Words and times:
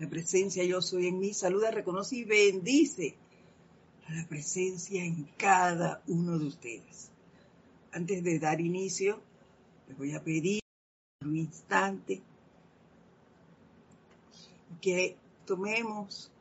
La 0.00 0.08
presencia 0.08 0.64
yo 0.64 0.80
soy 0.80 1.08
en 1.08 1.18
mí 1.18 1.34
saluda, 1.34 1.70
reconoce 1.70 2.16
y 2.16 2.24
bendice 2.24 3.16
a 4.08 4.14
la 4.14 4.26
presencia 4.26 5.04
en 5.04 5.24
cada 5.36 6.02
uno 6.06 6.38
de 6.38 6.46
ustedes. 6.46 7.10
Antes 7.92 8.24
de 8.24 8.38
dar 8.38 8.62
inicio, 8.62 9.20
les 9.88 9.98
voy 9.98 10.14
a 10.14 10.24
pedir 10.24 10.62
un 11.22 11.36
instante 11.36 12.22
que 14.80 15.18
tomemos 15.44 16.32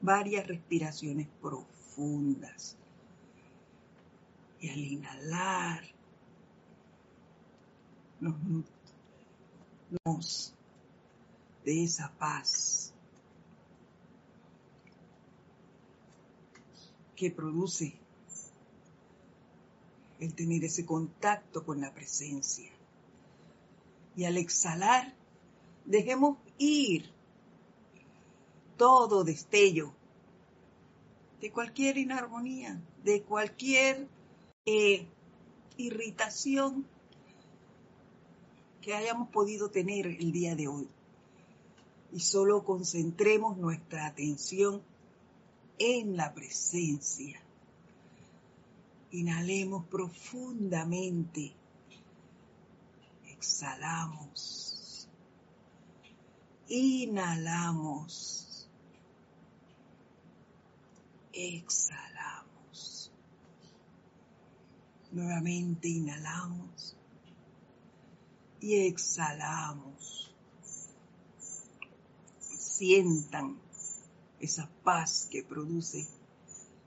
varias 0.00 0.46
respiraciones 0.46 1.26
profundas. 1.42 2.76
Y 4.60 4.68
al 4.68 4.78
inhalar, 4.78 5.84
nos 10.04 10.54
de 11.64 11.84
esa 11.84 12.12
paz 12.18 12.92
que 17.16 17.30
produce 17.30 17.94
el 20.20 20.34
tener 20.34 20.64
ese 20.64 20.84
contacto 20.84 21.64
con 21.64 21.80
la 21.80 21.92
presencia. 21.92 22.70
Y 24.16 24.24
al 24.24 24.36
exhalar, 24.36 25.14
dejemos 25.84 26.38
ir 26.58 27.10
todo 28.76 29.24
destello 29.24 29.92
de 31.40 31.50
cualquier 31.50 31.98
inarmonía, 31.98 32.80
de 33.02 33.22
cualquier 33.22 34.06
eh, 34.66 35.06
irritación 35.76 36.86
que 38.82 38.94
hayamos 38.94 39.30
podido 39.30 39.70
tener 39.70 40.06
el 40.06 40.30
día 40.30 40.54
de 40.54 40.68
hoy 40.68 40.88
y 42.14 42.20
solo 42.20 42.64
concentremos 42.64 43.56
nuestra 43.56 44.06
atención 44.06 44.80
en 45.78 46.16
la 46.16 46.32
presencia. 46.32 47.42
Inhalemos 49.10 49.84
profundamente. 49.86 51.52
Exhalamos. 53.26 55.08
Inhalamos. 56.68 58.68
Exhalamos. 61.32 63.10
Nuevamente 65.10 65.88
inhalamos 65.88 66.96
y 68.60 68.86
exhalamos 68.86 69.93
sientan 72.74 73.56
esa 74.40 74.68
paz 74.82 75.28
que 75.30 75.44
produce 75.44 76.08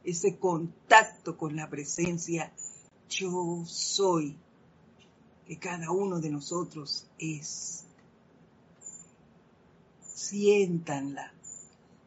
ese 0.03 0.38
contacto 0.38 1.38
con 1.38 1.55
la 1.55 1.69
presencia 1.69 2.52
yo 3.09 3.63
soy 3.66 4.35
que 5.45 5.57
cada 5.57 5.91
uno 5.91 6.19
de 6.19 6.29
nosotros 6.29 7.07
es. 7.17 7.85
Siéntanla, 10.13 11.31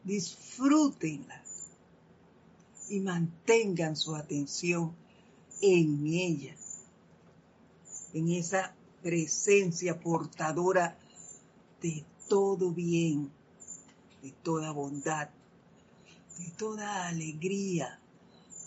disfrútenla 0.03 1.41
y 2.89 2.99
mantengan 2.99 3.95
su 3.95 4.15
atención 4.15 4.93
en 5.59 6.05
ella, 6.05 6.55
en 8.13 8.29
esa 8.29 8.75
presencia 9.01 9.99
portadora 9.99 10.99
de 11.81 12.05
todo 12.27 12.71
bien 12.71 13.31
de 14.21 14.31
toda 14.31 14.71
bondad, 14.71 15.29
de 16.37 16.51
toda 16.51 17.07
alegría, 17.07 17.99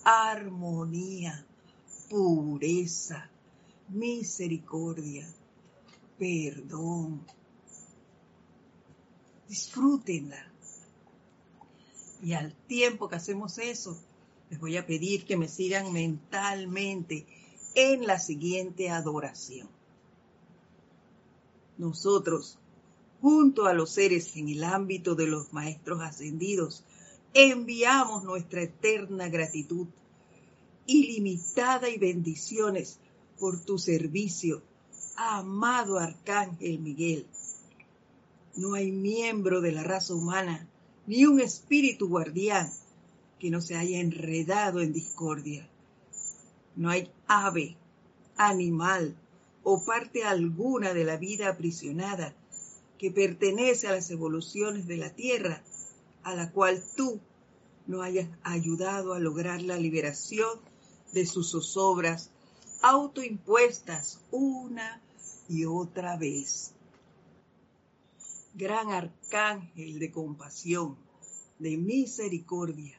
armonía, 0.05 1.46
pureza, 2.08 3.30
misericordia, 3.89 5.28
perdón. 6.18 7.24
Disfrútenla. 9.48 10.52
Y 12.23 12.33
al 12.33 12.55
tiempo 12.67 13.08
que 13.08 13.17
hacemos 13.17 13.58
eso, 13.58 13.98
les 14.51 14.58
voy 14.58 14.77
a 14.77 14.86
pedir 14.86 15.24
que 15.24 15.36
me 15.36 15.48
sigan 15.48 15.92
mentalmente 15.92 17.27
en 17.74 18.07
la 18.07 18.18
siguiente 18.18 18.90
adoración. 18.90 19.68
Nosotros 21.77 22.58
junto 23.24 23.64
a 23.64 23.73
los 23.73 23.89
seres 23.89 24.36
en 24.36 24.51
el 24.51 24.62
ámbito 24.62 25.14
de 25.14 25.27
los 25.27 25.51
maestros 25.55 26.02
ascendidos, 26.02 26.85
enviamos 27.33 28.23
nuestra 28.23 28.61
eterna 28.61 29.30
gratitud, 29.30 29.86
ilimitada 30.85 31.89
y 31.89 31.96
bendiciones 31.96 32.98
por 33.40 33.64
tu 33.64 33.79
servicio, 33.79 34.63
amado 35.17 35.98
Arcángel 35.98 36.79
Miguel. 36.80 37.27
No 38.57 38.74
hay 38.74 38.92
miembro 38.92 39.63
de 39.63 39.73
la 39.73 39.84
raza 39.84 40.13
humana, 40.13 40.68
ni 41.07 41.24
un 41.24 41.40
espíritu 41.40 42.11
guardián 42.11 42.70
que 43.39 43.48
no 43.48 43.63
se 43.63 43.74
haya 43.74 44.01
enredado 44.01 44.83
en 44.83 44.92
discordia. 44.92 45.67
No 46.77 46.90
hay 46.90 47.11
ave, 47.27 47.79
animal 48.36 49.17
o 49.63 49.83
parte 49.83 50.24
alguna 50.24 50.92
de 50.92 51.05
la 51.05 51.17
vida 51.17 51.48
aprisionada 51.48 52.34
que 52.98 53.10
pertenece 53.10 53.88
a 53.88 53.92
las 53.92 54.10
evoluciones 54.10 54.86
de 54.86 54.96
la 54.96 55.10
Tierra, 55.10 55.62
a 56.22 56.34
la 56.34 56.50
cual 56.52 56.82
tú 56.96 57.20
no 57.86 58.02
hayas 58.02 58.28
ayudado 58.42 59.12
a 59.12 59.18
lograr 59.18 59.60
la 59.62 59.77
liberación 59.77 60.60
de 61.12 61.27
sus 61.27 61.50
zozobras 61.50 62.30
autoimpuestas 62.83 64.20
una 64.30 65.00
y 65.48 65.64
otra 65.64 66.16
vez. 66.16 66.72
Gran 68.54 68.90
arcángel 68.90 69.98
de 69.98 70.10
compasión, 70.10 70.96
de 71.58 71.77
misericordia, 71.77 72.98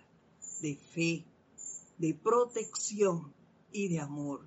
de 0.62 0.76
fe, 0.76 1.24
de 1.98 2.14
protección 2.14 3.34
y 3.72 3.88
de 3.88 4.00
amor. 4.00 4.42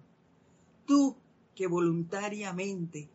Tú 0.87 1.17
que 1.55 1.67
voluntariamente 1.67 3.09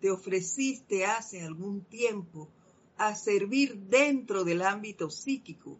te 0.00 0.10
ofreciste 0.10 1.06
hace 1.06 1.42
algún 1.42 1.84
tiempo 1.84 2.48
a 2.96 3.14
servir 3.14 3.76
dentro 3.76 4.44
del 4.44 4.62
ámbito 4.62 5.10
psíquico 5.10 5.78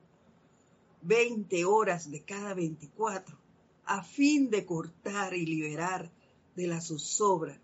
20 1.03 1.65
horas 1.65 2.11
de 2.11 2.23
cada 2.23 2.55
24 2.55 3.37
a 3.85 4.03
fin 4.03 4.51
de 4.51 4.67
cortar 4.67 5.35
y 5.35 5.47
liberar 5.47 6.11
de 6.55 6.67
la 6.67 6.81
zozobra 6.81 7.61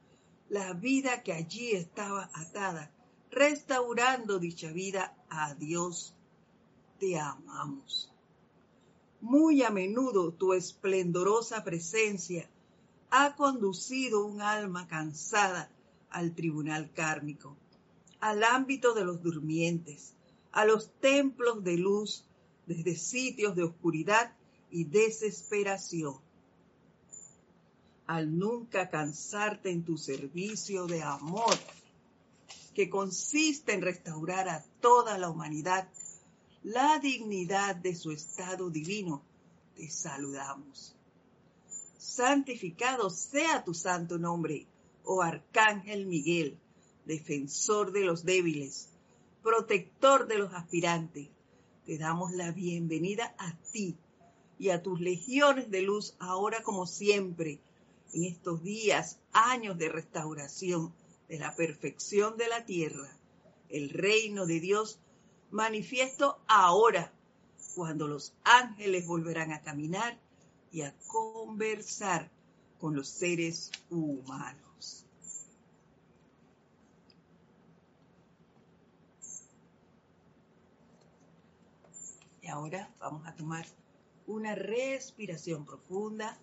la 0.52 0.74
vida 0.74 1.22
que 1.22 1.32
allí 1.32 1.72
estaba 1.72 2.30
atada, 2.34 2.90
restaurando 3.30 4.38
dicha 4.38 4.70
vida 4.70 5.16
a 5.30 5.54
Dios. 5.54 6.14
Te 7.00 7.18
amamos. 7.18 8.12
Muy 9.22 9.62
a 9.62 9.70
menudo 9.70 10.30
tu 10.34 10.52
esplendorosa 10.52 11.64
presencia 11.64 12.50
ha 13.10 13.34
conducido 13.34 14.26
un 14.26 14.42
alma 14.42 14.86
cansada 14.88 15.70
al 16.12 16.34
tribunal 16.34 16.92
kármico, 16.92 17.56
al 18.20 18.44
ámbito 18.44 18.94
de 18.94 19.04
los 19.04 19.22
durmientes, 19.22 20.14
a 20.52 20.64
los 20.64 20.92
templos 21.00 21.64
de 21.64 21.78
luz 21.78 22.24
desde 22.66 22.96
sitios 22.96 23.56
de 23.56 23.64
oscuridad 23.64 24.32
y 24.70 24.84
desesperación. 24.84 26.16
Al 28.06 28.38
nunca 28.38 28.90
cansarte 28.90 29.70
en 29.70 29.84
tu 29.84 29.96
servicio 29.96 30.86
de 30.86 31.02
amor, 31.02 31.56
que 32.74 32.88
consiste 32.88 33.72
en 33.72 33.82
restaurar 33.82 34.48
a 34.48 34.64
toda 34.80 35.18
la 35.18 35.28
humanidad 35.28 35.88
la 36.62 36.98
dignidad 37.00 37.74
de 37.74 37.94
su 37.94 38.12
estado 38.12 38.70
divino, 38.70 39.22
te 39.74 39.90
saludamos. 39.90 40.94
Santificado 41.98 43.10
sea 43.10 43.64
tu 43.64 43.74
santo 43.74 44.18
nombre 44.18 44.66
oh 45.04 45.22
Arcángel 45.22 46.06
Miguel, 46.06 46.58
defensor 47.04 47.92
de 47.92 48.04
los 48.04 48.24
débiles, 48.24 48.88
protector 49.42 50.26
de 50.26 50.38
los 50.38 50.54
aspirantes, 50.54 51.28
te 51.84 51.98
damos 51.98 52.32
la 52.32 52.52
bienvenida 52.52 53.34
a 53.38 53.56
ti 53.72 53.96
y 54.58 54.70
a 54.70 54.82
tus 54.82 55.00
legiones 55.00 55.70
de 55.70 55.82
luz 55.82 56.14
ahora 56.20 56.62
como 56.62 56.86
siempre, 56.86 57.60
en 58.12 58.24
estos 58.24 58.62
días, 58.62 59.18
años 59.32 59.78
de 59.78 59.88
restauración 59.88 60.92
de 61.28 61.38
la 61.38 61.56
perfección 61.56 62.36
de 62.36 62.48
la 62.48 62.64
tierra, 62.64 63.16
el 63.68 63.90
reino 63.90 64.46
de 64.46 64.60
Dios 64.60 64.98
manifiesto 65.50 66.38
ahora, 66.46 67.12
cuando 67.74 68.06
los 68.06 68.34
ángeles 68.44 69.06
volverán 69.06 69.50
a 69.50 69.62
caminar 69.62 70.18
y 70.70 70.82
a 70.82 70.94
conversar 71.08 72.30
con 72.78 72.94
los 72.94 73.08
seres 73.08 73.70
humanos. 73.90 74.71
Ahora 82.48 82.92
vamos 82.98 83.26
a 83.26 83.34
tomar 83.34 83.66
una 84.26 84.54
respiración 84.54 85.64
profunda 85.64 86.38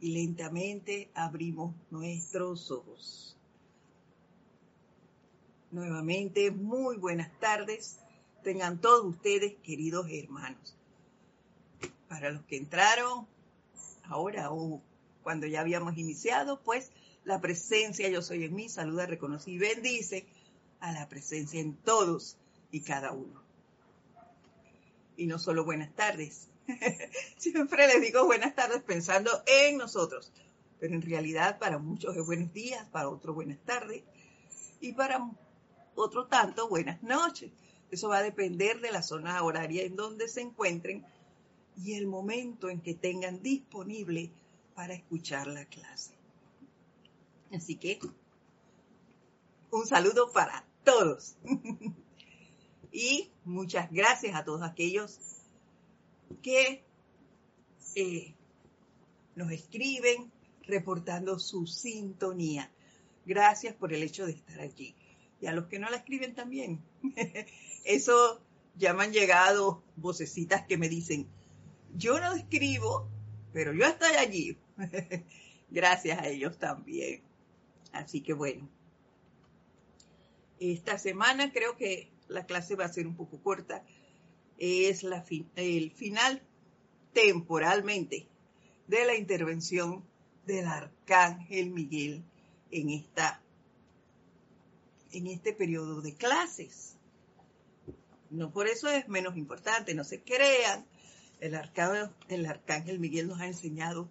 y 0.00 0.12
lentamente 0.12 1.10
abrimos 1.14 1.74
nuestros 1.90 2.70
ojos. 2.70 3.36
Nuevamente, 5.70 6.50
muy 6.50 6.96
buenas 6.96 7.30
tardes. 7.38 7.98
Tengan 8.42 8.80
todos 8.80 9.04
ustedes, 9.04 9.54
queridos 9.62 10.06
hermanos. 10.10 10.76
Para 12.08 12.30
los 12.30 12.42
que 12.44 12.56
entraron 12.56 13.26
ahora 14.04 14.50
o 14.50 14.82
cuando 15.22 15.46
ya 15.46 15.60
habíamos 15.60 15.96
iniciado, 15.96 16.60
pues 16.62 16.90
la 17.24 17.40
presencia 17.40 18.08
yo 18.08 18.22
soy 18.22 18.44
en 18.44 18.54
mí, 18.54 18.68
saluda, 18.68 19.06
reconoce 19.06 19.52
y 19.52 19.58
bendice 19.58 20.26
a 20.80 20.92
la 20.92 21.08
presencia 21.08 21.60
en 21.60 21.74
todos 21.76 22.36
y 22.72 22.80
cada 22.80 23.12
uno. 23.12 23.49
Y 25.20 25.26
no 25.26 25.38
solo 25.38 25.66
buenas 25.66 25.94
tardes. 25.94 26.48
Siempre 27.36 27.86
les 27.86 28.00
digo 28.00 28.24
buenas 28.24 28.54
tardes 28.54 28.82
pensando 28.82 29.30
en 29.46 29.76
nosotros, 29.76 30.32
pero 30.78 30.94
en 30.94 31.02
realidad 31.02 31.58
para 31.58 31.76
muchos 31.76 32.16
es 32.16 32.24
buenos 32.24 32.54
días, 32.54 32.86
para 32.86 33.10
otros 33.10 33.34
buenas 33.34 33.58
tardes 33.66 34.02
y 34.80 34.92
para 34.92 35.30
otro 35.94 36.26
tanto 36.26 36.70
buenas 36.70 37.02
noches. 37.02 37.50
Eso 37.90 38.08
va 38.08 38.16
a 38.16 38.22
depender 38.22 38.80
de 38.80 38.92
la 38.92 39.02
zona 39.02 39.42
horaria 39.42 39.82
en 39.82 39.94
donde 39.94 40.26
se 40.26 40.40
encuentren 40.40 41.04
y 41.76 41.92
el 41.96 42.06
momento 42.06 42.70
en 42.70 42.80
que 42.80 42.94
tengan 42.94 43.42
disponible 43.42 44.30
para 44.74 44.94
escuchar 44.94 45.48
la 45.48 45.66
clase. 45.66 46.14
Así 47.52 47.76
que 47.76 48.00
un 49.70 49.86
saludo 49.86 50.32
para 50.32 50.64
todos. 50.82 51.36
y 52.92 53.30
muchas 53.44 53.90
gracias 53.90 54.34
a 54.34 54.44
todos 54.44 54.62
aquellos 54.62 55.18
que 56.42 56.82
eh, 57.94 58.34
nos 59.34 59.50
escriben 59.52 60.30
reportando 60.62 61.38
su 61.38 61.66
sintonía. 61.66 62.70
Gracias 63.26 63.74
por 63.74 63.92
el 63.92 64.02
hecho 64.02 64.26
de 64.26 64.32
estar 64.32 64.60
allí. 64.60 64.94
Y 65.40 65.46
a 65.46 65.52
los 65.52 65.66
que 65.66 65.78
no 65.78 65.88
la 65.88 65.96
escriben 65.96 66.34
también. 66.34 66.82
Eso 67.84 68.40
ya 68.76 68.92
me 68.92 69.04
han 69.04 69.12
llegado 69.12 69.82
vocecitas 69.96 70.66
que 70.66 70.78
me 70.78 70.88
dicen, 70.88 71.26
yo 71.96 72.20
no 72.20 72.34
escribo, 72.34 73.08
pero 73.52 73.72
yo 73.72 73.86
estoy 73.86 74.14
allí. 74.16 74.58
Gracias 75.70 76.18
a 76.18 76.28
ellos 76.28 76.58
también. 76.58 77.22
Así 77.92 78.20
que 78.20 78.32
bueno, 78.32 78.68
esta 80.58 80.98
semana 80.98 81.52
creo 81.52 81.76
que 81.76 82.10
la 82.30 82.46
clase 82.46 82.76
va 82.76 82.84
a 82.84 82.92
ser 82.92 83.06
un 83.06 83.16
poco 83.16 83.42
corta. 83.42 83.84
Es 84.58 85.02
la 85.02 85.24
el 85.56 85.90
final 85.90 86.42
temporalmente 87.12 88.28
de 88.86 89.04
la 89.04 89.16
intervención 89.16 90.04
del 90.46 90.66
arcángel 90.66 91.70
Miguel 91.70 92.24
en 92.70 92.90
esta 92.90 93.42
en 95.12 95.26
este 95.26 95.52
periodo 95.52 96.00
de 96.02 96.14
clases. 96.14 96.96
No 98.30 98.52
por 98.52 98.68
eso 98.68 98.88
es 98.88 99.08
menos 99.08 99.36
importante, 99.36 99.94
no 99.94 100.04
se 100.04 100.22
crean. 100.22 100.86
El 101.40 101.58
el 102.28 102.46
arcángel 102.46 102.98
Miguel 103.00 103.28
nos 103.28 103.40
ha 103.40 103.46
enseñado 103.46 104.08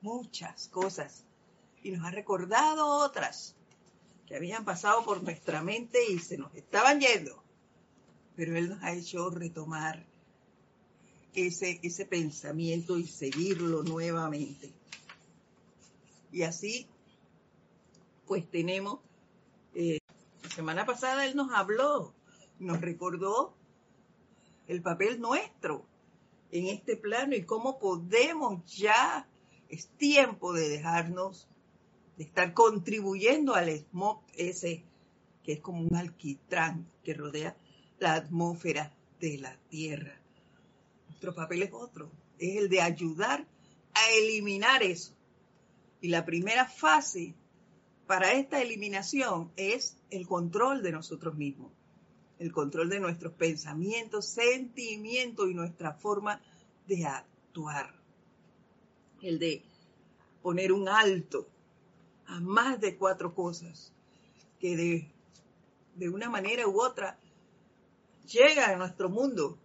muchas 0.00 0.68
cosas 0.68 1.24
y 1.82 1.90
nos 1.90 2.06
ha 2.06 2.10
recordado 2.10 2.86
otras 2.86 3.56
que 4.26 4.36
habían 4.36 4.64
pasado 4.64 5.04
por 5.04 5.22
nuestra 5.22 5.62
mente 5.62 5.98
y 6.10 6.18
se 6.18 6.36
nos 6.36 6.54
estaban 6.54 7.00
yendo. 7.00 7.42
Pero 8.38 8.56
Él 8.56 8.68
nos 8.68 8.80
ha 8.84 8.92
hecho 8.92 9.30
retomar 9.30 10.06
ese, 11.34 11.80
ese 11.82 12.06
pensamiento 12.06 12.96
y 12.96 13.04
seguirlo 13.04 13.82
nuevamente. 13.82 14.70
Y 16.30 16.42
así, 16.42 16.86
pues 18.28 18.48
tenemos, 18.48 19.00
eh, 19.74 19.98
la 20.44 20.50
semana 20.50 20.86
pasada 20.86 21.26
Él 21.26 21.34
nos 21.34 21.52
habló, 21.52 22.14
nos 22.60 22.80
recordó 22.80 23.56
el 24.68 24.82
papel 24.82 25.20
nuestro 25.20 25.84
en 26.52 26.66
este 26.66 26.96
plano 26.96 27.34
y 27.34 27.42
cómo 27.42 27.80
podemos 27.80 28.64
ya, 28.72 29.28
es 29.68 29.88
tiempo 29.88 30.52
de 30.52 30.68
dejarnos 30.68 31.48
de 32.16 32.22
estar 32.22 32.54
contribuyendo 32.54 33.56
al 33.56 33.68
smog 33.70 34.22
ese 34.34 34.84
que 35.42 35.54
es 35.54 35.60
como 35.60 35.80
un 35.80 35.96
alquitrán 35.96 36.86
que 37.02 37.14
rodea 37.14 37.56
la 37.98 38.14
atmósfera 38.14 38.92
de 39.20 39.38
la 39.38 39.56
Tierra. 39.68 40.14
Nuestro 41.08 41.34
papel 41.34 41.62
es 41.62 41.72
otro, 41.72 42.10
es 42.38 42.56
el 42.56 42.68
de 42.68 42.80
ayudar 42.80 43.44
a 43.94 44.10
eliminar 44.12 44.82
eso. 44.82 45.12
Y 46.00 46.08
la 46.08 46.24
primera 46.24 46.66
fase 46.66 47.34
para 48.06 48.32
esta 48.32 48.62
eliminación 48.62 49.50
es 49.56 49.96
el 50.10 50.26
control 50.26 50.82
de 50.82 50.92
nosotros 50.92 51.34
mismos, 51.34 51.72
el 52.38 52.52
control 52.52 52.88
de 52.88 53.00
nuestros 53.00 53.32
pensamientos, 53.32 54.26
sentimientos 54.26 55.50
y 55.50 55.54
nuestra 55.54 55.92
forma 55.92 56.40
de 56.86 57.04
actuar. 57.04 57.94
El 59.20 59.38
de 59.38 59.62
poner 60.42 60.72
un 60.72 60.88
alto 60.88 61.48
a 62.26 62.40
más 62.40 62.80
de 62.80 62.96
cuatro 62.96 63.34
cosas 63.34 63.92
que 64.60 64.76
de, 64.76 65.10
de 65.96 66.08
una 66.08 66.30
manera 66.30 66.68
u 66.68 66.80
otra 66.80 67.18
llegan 68.28 68.70
a 68.70 68.76
nuestro 68.76 69.08
mundo 69.08 69.58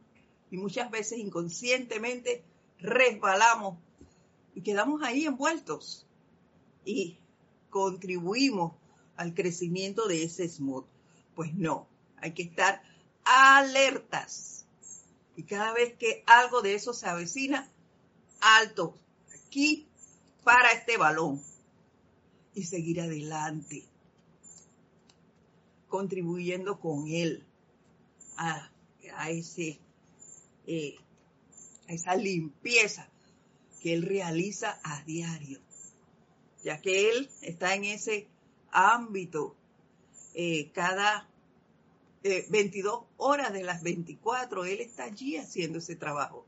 y 0.50 0.58
muchas 0.58 0.90
veces 0.90 1.20
inconscientemente 1.20 2.44
resbalamos 2.80 3.78
y 4.56 4.62
quedamos 4.62 5.02
ahí 5.04 5.26
envueltos 5.26 6.06
y 6.86 7.18
contribuimos 7.70 8.74
al 9.16 9.34
crecimiento 9.34 10.08
de 10.08 10.24
ese 10.24 10.48
smog. 10.48 10.86
Pues 11.36 11.54
no, 11.54 11.88
hay 12.18 12.34
que 12.34 12.44
estar 12.44 12.84
alertas. 13.26 14.66
Y 15.36 15.44
cada 15.44 15.74
vez 15.74 15.96
que 15.96 16.24
algo 16.28 16.62
de 16.62 16.76
eso 16.76 16.94
se 16.94 17.08
avecina, 17.08 17.68
alto, 18.40 18.94
aquí 19.34 19.88
para 20.44 20.70
este 20.72 20.98
balón 20.98 21.42
y 22.54 22.66
seguir 22.66 23.02
adelante, 23.02 23.84
contribuyendo 25.88 26.80
con 26.80 27.08
él 27.08 27.44
a, 28.38 28.70
ese, 29.30 29.80
eh, 30.68 30.96
a 31.88 31.94
esa 31.94 32.16
limpieza 32.16 33.10
que 33.82 33.94
él 33.94 34.04
realiza 34.04 34.80
a 34.84 35.04
diario, 35.04 35.60
ya 36.64 36.82
que 36.82 37.10
él 37.10 37.30
está 37.42 37.76
en 37.76 37.86
ese 37.86 38.28
ámbito 38.72 39.56
eh, 40.34 40.72
cada 40.74 41.30
22 42.24 43.02
eh, 43.02 43.06
horas 43.18 43.52
de 43.54 43.64
las 43.64 43.84
24, 43.84 44.66
él 44.66 44.80
está 44.80 45.04
allí 45.04 45.38
haciendo 45.38 45.80
ese 45.80 45.96
trabajo. 45.96 46.46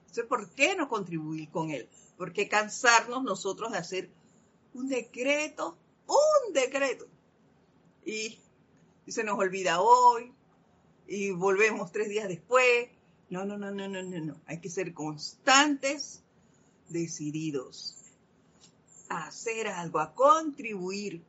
Entonces, 0.00 0.24
¿por 0.24 0.50
qué 0.50 0.74
no 0.74 0.88
contribuir 0.88 1.50
con 1.50 1.70
él? 1.70 1.88
¿Por 2.16 2.32
qué 2.32 2.48
cansarnos 2.48 3.22
nosotros 3.22 3.72
de 3.72 3.78
hacer 3.78 4.10
un 4.74 4.88
decreto, 4.88 5.76
un 6.06 6.52
decreto. 6.52 7.06
Y, 8.04 8.38
se 9.08 9.24
nos 9.24 9.38
olvida 9.38 9.80
hoy 9.80 10.32
y 11.06 11.30
volvemos 11.30 11.92
tres 11.92 12.08
días 12.08 12.28
después. 12.28 12.88
No, 13.30 13.44
no, 13.44 13.56
no, 13.56 13.70
no, 13.70 13.88
no, 13.88 14.02
no, 14.02 14.20
no. 14.20 14.40
Hay 14.46 14.60
que 14.60 14.68
ser 14.68 14.92
constantes, 14.92 16.22
decididos 16.88 17.96
a 19.08 19.26
hacer 19.26 19.68
algo, 19.68 20.00
a 20.00 20.14
contribuir 20.14 21.22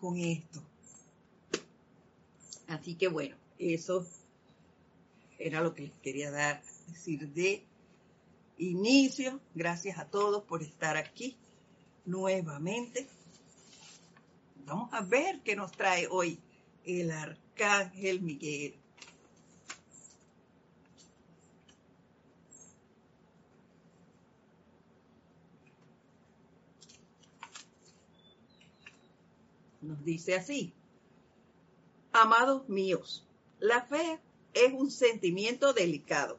con 0.00 0.18
esto. 0.18 0.62
Así 2.66 2.94
que 2.94 3.08
bueno, 3.08 3.36
eso 3.58 4.06
era 5.38 5.60
lo 5.60 5.74
que 5.74 5.82
les 5.82 5.92
quería 5.98 6.30
dar, 6.30 6.62
decir 6.88 7.28
de 7.28 7.64
inicio. 8.58 9.40
Gracias 9.54 9.98
a 9.98 10.06
todos 10.06 10.42
por 10.44 10.62
estar 10.62 10.96
aquí 10.96 11.36
nuevamente. 12.04 13.06
Vamos 14.66 14.92
a 14.92 15.02
ver 15.02 15.40
qué 15.42 15.56
nos 15.56 15.72
trae 15.72 16.06
hoy 16.10 16.38
el 16.84 17.10
arcángel 17.10 18.22
Miguel. 18.22 18.74
Nos 29.84 30.02
dice 30.02 30.34
así, 30.34 30.72
amados 32.12 32.68
míos, 32.68 33.26
la 33.58 33.82
fe 33.82 34.18
es 34.54 34.72
un 34.72 34.90
sentimiento 34.90 35.74
delicado. 35.74 36.38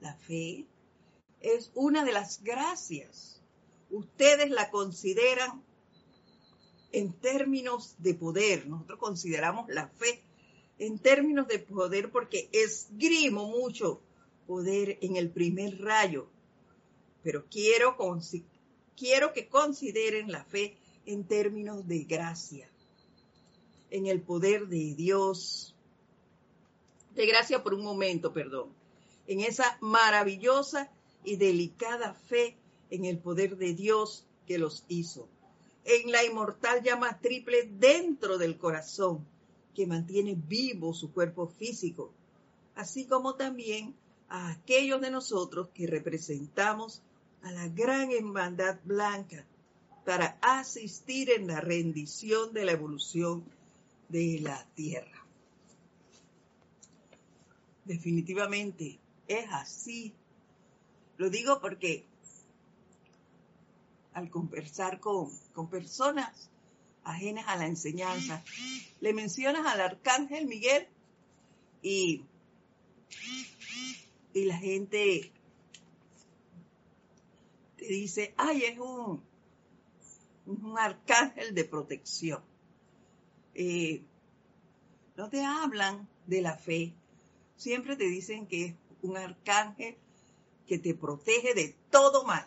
La 0.00 0.16
fe 0.16 0.66
es 1.40 1.70
una 1.74 2.04
de 2.04 2.12
las 2.12 2.42
gracias. 2.42 3.40
Ustedes 3.90 4.50
la 4.50 4.70
consideran 4.70 5.62
en 6.90 7.12
términos 7.12 7.94
de 7.98 8.14
poder. 8.14 8.66
Nosotros 8.66 8.98
consideramos 8.98 9.68
la 9.68 9.88
fe 9.88 10.24
en 10.78 10.98
términos 10.98 11.46
de 11.46 11.60
poder 11.60 12.10
porque 12.10 12.48
esgrimo 12.52 13.46
mucho 13.46 14.00
poder 14.48 14.98
en 15.02 15.14
el 15.14 15.30
primer 15.30 15.80
rayo, 15.80 16.28
pero 17.22 17.46
quiero, 17.48 17.96
quiero 18.96 19.32
que 19.32 19.48
consideren 19.48 20.32
la 20.32 20.44
fe 20.44 20.79
en 21.12 21.24
términos 21.24 21.88
de 21.88 22.04
gracia, 22.04 22.68
en 23.90 24.06
el 24.06 24.22
poder 24.22 24.68
de 24.68 24.94
Dios, 24.94 25.74
de 27.14 27.26
gracia 27.26 27.62
por 27.64 27.74
un 27.74 27.82
momento, 27.82 28.32
perdón, 28.32 28.68
en 29.26 29.40
esa 29.40 29.76
maravillosa 29.80 30.88
y 31.24 31.36
delicada 31.36 32.14
fe 32.14 32.56
en 32.90 33.04
el 33.04 33.18
poder 33.18 33.56
de 33.56 33.74
Dios 33.74 34.24
que 34.46 34.58
los 34.58 34.84
hizo, 34.88 35.28
en 35.84 36.12
la 36.12 36.24
inmortal 36.24 36.82
llama 36.82 37.18
triple 37.20 37.68
dentro 37.78 38.38
del 38.38 38.56
corazón 38.56 39.26
que 39.74 39.86
mantiene 39.86 40.36
vivo 40.36 40.94
su 40.94 41.12
cuerpo 41.12 41.48
físico, 41.48 42.12
así 42.76 43.06
como 43.06 43.34
también 43.34 43.96
a 44.28 44.50
aquellos 44.50 45.00
de 45.00 45.10
nosotros 45.10 45.70
que 45.74 45.88
representamos 45.88 47.02
a 47.42 47.50
la 47.50 47.68
gran 47.68 48.12
hermandad 48.12 48.78
blanca 48.84 49.44
para 50.04 50.38
asistir 50.40 51.30
en 51.30 51.46
la 51.46 51.60
rendición 51.60 52.52
de 52.52 52.64
la 52.64 52.72
evolución 52.72 53.44
de 54.08 54.40
la 54.40 54.66
Tierra. 54.74 55.26
Definitivamente 57.84 58.98
es 59.28 59.46
así. 59.50 60.14
Lo 61.16 61.30
digo 61.30 61.60
porque 61.60 62.06
al 64.12 64.30
conversar 64.30 65.00
con, 65.00 65.30
con 65.52 65.68
personas 65.68 66.50
ajenas 67.04 67.46
a 67.48 67.56
la 67.56 67.66
enseñanza, 67.66 68.42
le 69.00 69.12
mencionas 69.12 69.66
al 69.66 69.80
arcángel 69.80 70.46
Miguel 70.46 70.86
y, 71.82 72.24
y 74.34 74.44
la 74.44 74.58
gente 74.58 75.32
te 77.76 77.86
dice, 77.86 78.34
ay, 78.36 78.64
es 78.64 78.78
un, 78.78 79.22
un 80.46 80.78
arcángel 80.78 81.54
de 81.54 81.64
protección. 81.64 82.42
Eh, 83.54 84.02
no 85.16 85.28
te 85.28 85.44
hablan 85.44 86.08
de 86.26 86.40
la 86.40 86.56
fe, 86.56 86.94
siempre 87.56 87.96
te 87.96 88.04
dicen 88.04 88.46
que 88.46 88.64
es 88.66 88.74
un 89.02 89.16
arcángel 89.16 89.96
que 90.66 90.78
te 90.78 90.94
protege 90.94 91.54
de 91.54 91.74
todo 91.90 92.24
mal 92.24 92.46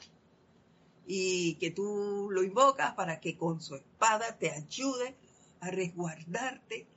y 1.06 1.56
que 1.56 1.72
tú 1.72 2.30
lo 2.32 2.44
invocas 2.44 2.94
para 2.94 3.20
que 3.20 3.38
con 3.38 3.62
su 3.62 3.76
espada 3.76 4.38
te 4.38 4.52
ayude 4.52 5.16
a 5.60 5.70
resguardarte 5.70 6.88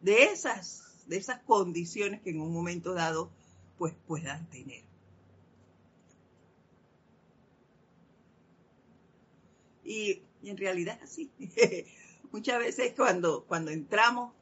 de 0.00 0.24
esas, 0.24 1.06
de 1.06 1.18
esas 1.18 1.40
condiciones 1.42 2.22
que 2.22 2.30
en 2.30 2.40
un 2.40 2.52
momento 2.52 2.94
dado 2.94 3.30
pues 3.78 3.94
puedan 4.06 4.48
tener. 4.48 4.82
Y, 9.84 10.22
en 10.50 10.56
realidad 10.56 10.98
es 11.02 11.10
así. 11.10 11.30
Muchas 12.32 12.58
veces 12.58 12.94
cuando, 12.96 13.44
cuando 13.44 13.70
entramos 13.70 14.32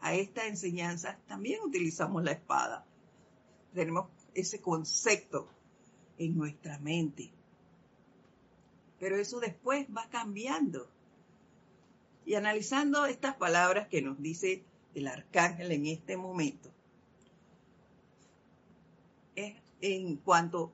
a 0.00 0.14
esta 0.14 0.46
enseñanza 0.46 1.18
también 1.26 1.60
utilizamos 1.62 2.22
la 2.22 2.32
espada. 2.32 2.84
Tenemos 3.74 4.08
ese 4.34 4.60
concepto 4.60 5.48
en 6.18 6.36
nuestra 6.36 6.78
mente. 6.78 7.30
Pero 8.98 9.16
eso 9.16 9.40
después 9.40 9.86
va 9.94 10.08
cambiando. 10.08 10.88
Y 12.24 12.34
analizando 12.34 13.06
estas 13.06 13.36
palabras 13.36 13.88
que 13.88 14.02
nos 14.02 14.20
dice 14.20 14.64
el 14.94 15.06
arcángel 15.06 15.72
en 15.72 15.86
este 15.86 16.16
momento, 16.16 16.70
es 19.34 19.54
en 19.80 20.16
cuanto 20.16 20.72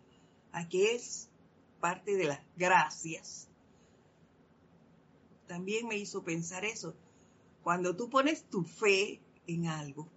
a 0.52 0.69
que 0.69 0.95
es 0.95 1.28
parte 1.81 2.16
de 2.16 2.25
las 2.25 2.40
gracias. 2.57 3.49
También 5.52 5.87
me 5.87 5.99
hizo 5.99 6.25
pensar 6.25 6.64
eso. 6.64 6.94
Cuando 7.62 7.94
tú 7.94 8.09
pones 8.09 8.44
tu 8.44 8.64
fe 8.64 9.21
en 9.47 9.66
algo, 9.66 10.09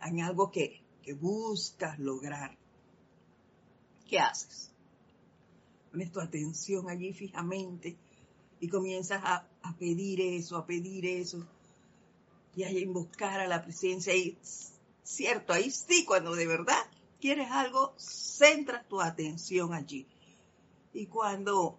en 0.00 0.22
algo 0.22 0.50
que, 0.50 0.80
que 1.02 1.12
buscas 1.12 1.98
lograr, 1.98 2.56
¿qué 4.08 4.18
haces? 4.18 4.70
pones 5.90 6.10
tu 6.10 6.20
atención 6.20 6.88
allí 6.88 7.12
fijamente 7.12 7.98
y 8.58 8.68
comienzas 8.68 9.20
a, 9.22 9.46
pedir 9.78 10.22
eso, 10.22 10.56
a 10.56 10.64
pedir 10.64 11.04
eso, 11.04 11.46
y 12.54 12.62
a 12.62 12.70
invocar 12.70 13.40
a 13.40 13.46
la 13.46 13.62
presencia. 13.62 14.16
Y 14.16 14.38
cierto, 15.02 15.52
ahí 15.52 15.70
sí, 15.70 16.06
cuando 16.06 16.34
de 16.34 16.46
verdad 16.46 16.82
quieres 17.20 17.50
algo, 17.50 17.92
centras 17.98 18.88
tu 18.88 19.02
atención 19.02 19.74
allí. 19.74 20.06
Y 20.94 21.04
cuando, 21.04 21.78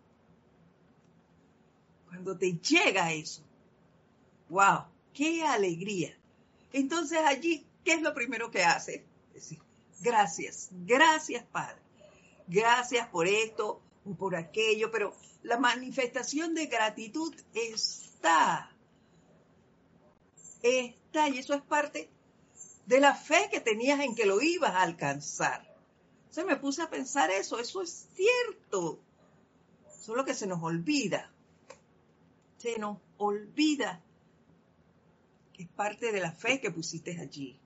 cuando 2.18 2.36
te 2.36 2.54
llega 2.54 3.14
eso, 3.14 3.44
wow, 4.50 4.86
qué 5.14 5.44
alegría. 5.44 6.18
Entonces 6.74 7.20
allí, 7.24 7.64
¿qué 7.86 7.94
es 7.94 8.02
lo 8.02 8.16
primero 8.16 8.50
que 8.50 8.64
haces? 8.64 9.04
Decir, 9.36 9.60
gracias, 10.00 10.70
gracias 10.72 11.44
Padre. 11.52 11.78
Gracias 12.48 13.08
por 13.10 13.28
esto, 13.28 13.82
por 14.18 14.36
aquello, 14.36 14.90
pero 14.90 15.16
la 15.44 15.60
manifestación 15.60 16.56
de 16.56 16.66
gratitud 16.66 17.36
está. 17.54 18.72
Está, 20.64 21.30
y 21.30 21.38
eso 21.38 21.54
es 21.54 21.62
parte 21.62 22.10
de 22.88 23.00
la 23.00 23.14
fe 23.14 23.48
que 23.52 23.60
tenías 23.60 24.00
en 24.00 24.16
que 24.16 24.26
lo 24.26 24.42
ibas 24.42 24.72
a 24.72 24.82
alcanzar. 24.82 25.72
Se 26.32 26.44
me 26.44 26.56
puse 26.56 26.82
a 26.82 26.90
pensar 26.90 27.30
eso, 27.30 27.60
eso 27.60 27.84
es 27.84 28.08
cierto. 28.16 29.00
Solo 30.00 30.26
que 30.26 30.34
se 30.34 30.48
nos 30.48 30.64
olvida. 30.64 31.32
Se 32.58 32.78
nos 32.80 32.98
olvida 33.18 34.02
que 35.54 35.64
es 35.64 35.70
parte 35.70 36.12
de 36.12 36.20
la 36.20 36.32
fe 36.32 36.60
que 36.60 36.72
pusiste 36.72 37.20
allí. 37.20 37.60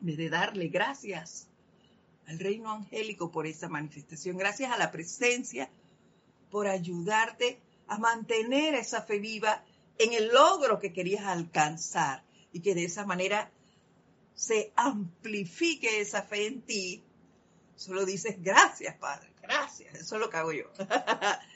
De 0.00 0.28
darle 0.28 0.68
gracias 0.68 1.48
al 2.26 2.38
reino 2.38 2.70
angélico 2.70 3.30
por 3.30 3.46
esa 3.46 3.68
manifestación. 3.68 4.36
Gracias 4.36 4.72
a 4.72 4.78
la 4.78 4.90
presencia 4.90 5.70
por 6.50 6.66
ayudarte 6.66 7.60
a 7.88 7.98
mantener 7.98 8.74
esa 8.74 9.02
fe 9.02 9.18
viva 9.18 9.64
en 9.98 10.12
el 10.12 10.28
logro 10.28 10.78
que 10.78 10.92
querías 10.92 11.24
alcanzar 11.24 12.22
y 12.52 12.60
que 12.60 12.74
de 12.74 12.84
esa 12.84 13.04
manera 13.04 13.50
se 14.34 14.72
amplifique 14.76 16.00
esa 16.00 16.22
fe 16.22 16.46
en 16.46 16.62
ti. 16.62 17.02
Solo 17.74 18.04
dices 18.04 18.42
gracias, 18.42 18.96
Padre, 18.96 19.32
gracias, 19.40 19.94
eso 19.94 20.16
es 20.16 20.20
lo 20.20 20.30
que 20.30 20.36
hago 20.36 20.52
yo. 20.52 20.64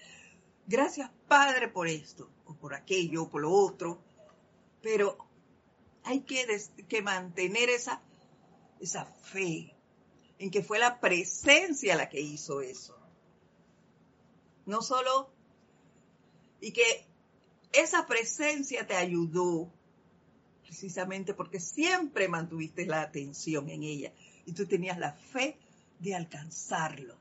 gracias, 0.70 1.10
Padre, 1.26 1.66
por 1.68 1.88
esto, 1.88 2.30
o 2.46 2.54
por 2.54 2.74
aquello, 2.74 3.24
o 3.24 3.28
por 3.28 3.42
lo 3.42 3.52
otro. 3.52 4.00
Pero 4.80 5.18
hay 6.04 6.20
que, 6.20 7.02
mantener 7.02 7.68
esa, 7.68 8.00
esa 8.78 9.04
fe, 9.04 9.74
en 10.38 10.50
que 10.50 10.62
fue 10.62 10.78
la 10.78 11.00
presencia 11.00 11.96
la 11.96 12.08
que 12.08 12.20
hizo 12.20 12.60
eso. 12.60 12.96
No 14.64 14.80
solo, 14.80 15.30
y 16.60 16.72
que 16.72 17.04
esa 17.72 18.06
presencia 18.06 18.86
te 18.86 18.94
ayudó 18.94 19.72
precisamente 20.62 21.34
porque 21.34 21.58
siempre 21.58 22.28
mantuviste 22.28 22.86
la 22.86 23.02
atención 23.02 23.68
en 23.70 23.82
ella 23.82 24.12
y 24.46 24.52
tú 24.52 24.66
tenías 24.66 24.98
la 24.98 25.12
fe 25.14 25.58
de 25.98 26.14
alcanzarlo. 26.14 27.16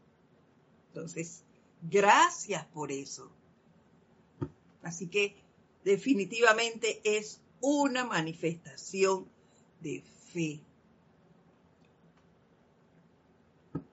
Entonces, 0.89 1.43
gracias 1.81 2.65
por 2.67 2.91
eso. 2.91 3.31
Así 4.81 5.07
que 5.07 5.35
definitivamente 5.83 7.01
es 7.03 7.41
una 7.61 8.05
manifestación 8.05 9.27
de 9.81 10.01
fe. 10.31 10.61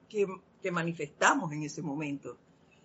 que, 0.07 0.71
manifestamos 0.71 1.53
en 1.53 1.63
ese 1.63 1.81
momento. 1.81 2.37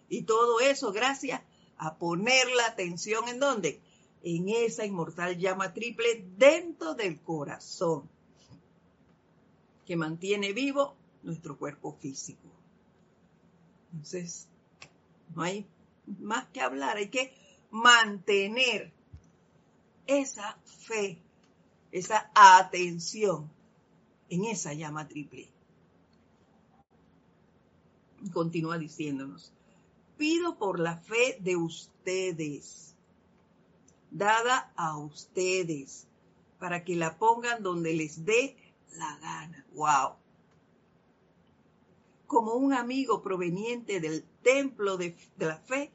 Y 0.09 0.23
todo 0.23 0.61
eso 0.61 0.92
gracias 0.92 1.42
a 1.78 1.97
poner 1.97 2.49
la 2.56 2.66
atención 2.66 3.28
en 3.28 3.40
dónde? 3.40 3.80
En 4.23 4.49
esa 4.49 4.87
inmortal 4.87 5.37
llama 5.37 5.75
triple 5.75 6.25
dentro 6.37 6.94
del 6.94 7.21
corazón, 7.21 8.09
que 9.85 9.97
mantiene 9.97 10.52
vivo 10.52 10.94
nuestro 11.25 11.59
cuerpo 11.59 11.97
físico. 12.00 12.49
Entonces, 13.90 14.47
no 15.35 15.42
hay 15.42 15.66
más 16.21 16.47
que 16.49 16.61
hablar, 16.61 16.99
hay 16.99 17.09
que 17.09 17.35
mantener 17.73 18.93
esa 20.07 20.57
fe, 20.87 21.19
esa 21.91 22.31
atención 22.35 23.50
en 24.29 24.45
esa 24.45 24.73
llama 24.73 25.09
triple 25.09 25.52
continúa 28.31 28.79
diciéndonos, 28.79 29.52
pido 30.17 30.57
por 30.57 30.79
la 30.79 30.97
fe 30.99 31.38
de 31.41 31.57
ustedes, 31.57 32.95
dada 34.11 34.73
a 34.76 34.99
ustedes, 34.99 36.07
para 36.59 36.85
que 36.85 36.95
la 36.95 37.19
pongan 37.19 37.62
donde 37.62 37.95
les 37.95 38.25
dé 38.25 38.57
la 38.97 39.17
gana. 39.19 39.67
¡Wow! 39.75 40.17
Como 42.26 42.55
un 42.55 42.73
amigo 42.73 43.23
proveniente 43.23 44.00
del 44.00 44.25
templo 44.43 44.97
de, 44.97 45.17
de 45.37 45.47
la 45.47 45.59
fe, 45.59 45.91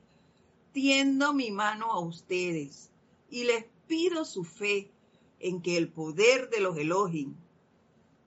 tiendo 0.78 1.34
mi 1.34 1.50
mano 1.50 1.92
a 1.92 2.00
ustedes 2.00 2.92
y 3.32 3.46
les 3.46 3.66
pido 3.88 4.24
su 4.26 4.44
fe 4.44 4.92
en 5.40 5.64
que 5.64 5.76
el 5.76 5.90
poder 5.90 6.52
de 6.52 6.60
los 6.60 6.78
Elohim, 6.78 7.34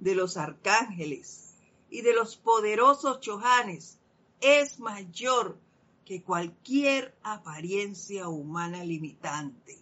de 0.01 0.17
los 0.17 0.37
arcángeles 0.37 1.55
y 1.91 2.03
de 2.03 2.13
los 2.13 2.37
poderosos 2.37 3.21
chojanes 3.21 4.01
es 4.41 4.81
mayor 4.81 5.61
que 6.05 6.25
cualquier 6.25 7.17
apariencia 7.23 8.27
humana 8.27 8.83
limitante. 8.83 9.79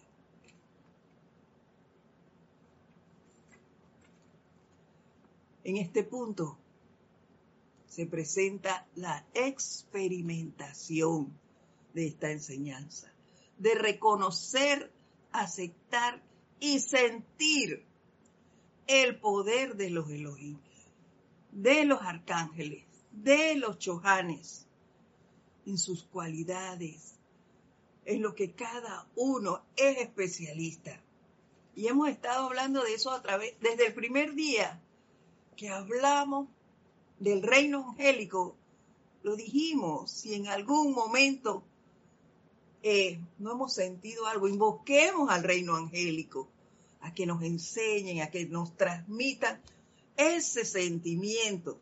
En 5.64 5.78
este 5.78 6.04
punto 6.04 6.58
se 7.86 8.04
presenta 8.04 8.86
la 8.94 9.24
experimentación 9.32 11.32
de 11.94 12.06
esta 12.06 12.30
enseñanza, 12.30 13.12
de 13.58 13.74
reconocer, 13.74 14.92
aceptar 15.32 16.22
y 16.60 16.80
sentir 16.80 17.84
el 18.86 19.18
poder 19.20 19.76
de 19.76 19.90
los 19.90 20.08
Elohim, 20.10 20.58
de 21.52 21.84
los 21.84 22.00
arcángeles, 22.02 22.84
de 23.12 23.56
los 23.56 23.78
chojanes, 23.78 24.66
en 25.66 25.76
sus 25.76 26.04
cualidades, 26.04 27.14
en 28.06 28.22
lo 28.22 28.34
que 28.34 28.52
cada 28.52 29.06
uno 29.16 29.62
es 29.76 29.98
especialista. 29.98 30.98
Y 31.74 31.88
hemos 31.88 32.08
estado 32.08 32.46
hablando 32.46 32.82
de 32.82 32.94
eso 32.94 33.10
a 33.10 33.20
través, 33.20 33.54
desde 33.60 33.86
el 33.86 33.94
primer 33.94 34.34
día 34.34 34.80
que 35.56 35.68
hablamos 35.68 36.48
del 37.18 37.42
reino 37.42 37.90
angélico, 37.90 38.56
lo 39.22 39.36
dijimos, 39.36 40.10
si 40.10 40.34
en 40.34 40.48
algún 40.48 40.92
momento 40.92 41.64
no 43.38 43.52
hemos 43.52 43.74
sentido 43.74 44.26
algo, 44.26 44.48
invoquemos 44.48 45.30
al 45.30 45.42
reino 45.42 45.76
angélico, 45.76 46.48
a 47.00 47.12
que 47.12 47.26
nos 47.26 47.42
enseñen, 47.42 48.22
a 48.22 48.30
que 48.30 48.46
nos 48.46 48.76
transmitan 48.76 49.60
ese 50.16 50.64
sentimiento 50.64 51.80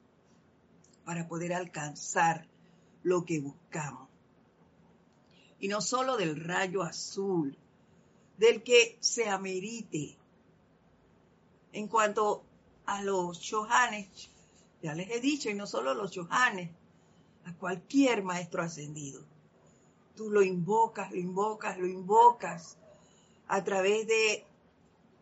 para 1.05 1.29
poder 1.29 1.53
alcanzar 1.53 2.47
lo 3.03 3.25
que 3.25 3.41
buscamos. 3.41 4.09
Y 5.59 5.69
no 5.69 5.81
solo 5.81 6.17
del 6.17 6.43
rayo 6.43 6.83
azul, 6.83 7.57
del 8.37 8.63
que 8.63 8.99
se 9.01 9.29
amerite. 9.29 10.17
En 11.73 11.89
cuanto 11.89 12.45
a 12.85 13.03
los 13.03 13.41
chohanes, 13.41 14.31
ya 14.83 14.95
les 14.95 15.11
he 15.11 15.21
dicho, 15.21 15.49
y 15.51 15.55
no 15.55 15.67
solo 15.67 15.95
los 15.95 16.11
chohanes, 16.11 16.71
a 17.45 17.55
cualquier 17.55 18.23
maestro 18.23 18.63
ascendido 18.63 19.23
tú 20.17 20.31
lo 20.31 20.43
invocas, 20.43 21.13
lo 21.13 21.19
invocas, 21.19 21.79
lo 21.79 21.87
invocas 21.87 22.77
a 23.47 23.63
través 23.63 24.07
de, 24.07 24.45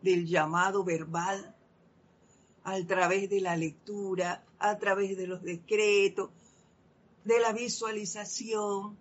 del 0.01 0.25
llamado 0.25 0.83
verbal, 0.83 1.53
a 2.63 2.83
través 2.85 3.29
de 3.29 3.41
la 3.41 3.55
lectura, 3.55 4.43
a 4.57 4.77
través 4.79 5.17
de 5.17 5.27
los 5.27 5.43
decretos, 5.43 6.31
de 7.23 7.39
la 7.39 7.51
visualización, 7.51 8.97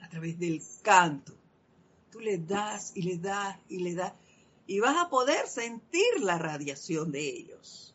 a 0.00 0.08
través 0.08 0.38
del 0.38 0.62
canto. 0.82 1.34
Tú 2.10 2.20
le 2.20 2.38
das 2.38 2.92
y 2.94 3.02
le 3.02 3.18
das 3.18 3.58
y 3.68 3.78
le 3.80 3.94
das 3.94 4.12
y 4.66 4.78
vas 4.78 4.96
a 4.96 5.10
poder 5.10 5.48
sentir 5.48 6.20
la 6.20 6.38
radiación 6.38 7.10
de 7.10 7.28
ellos. 7.28 7.94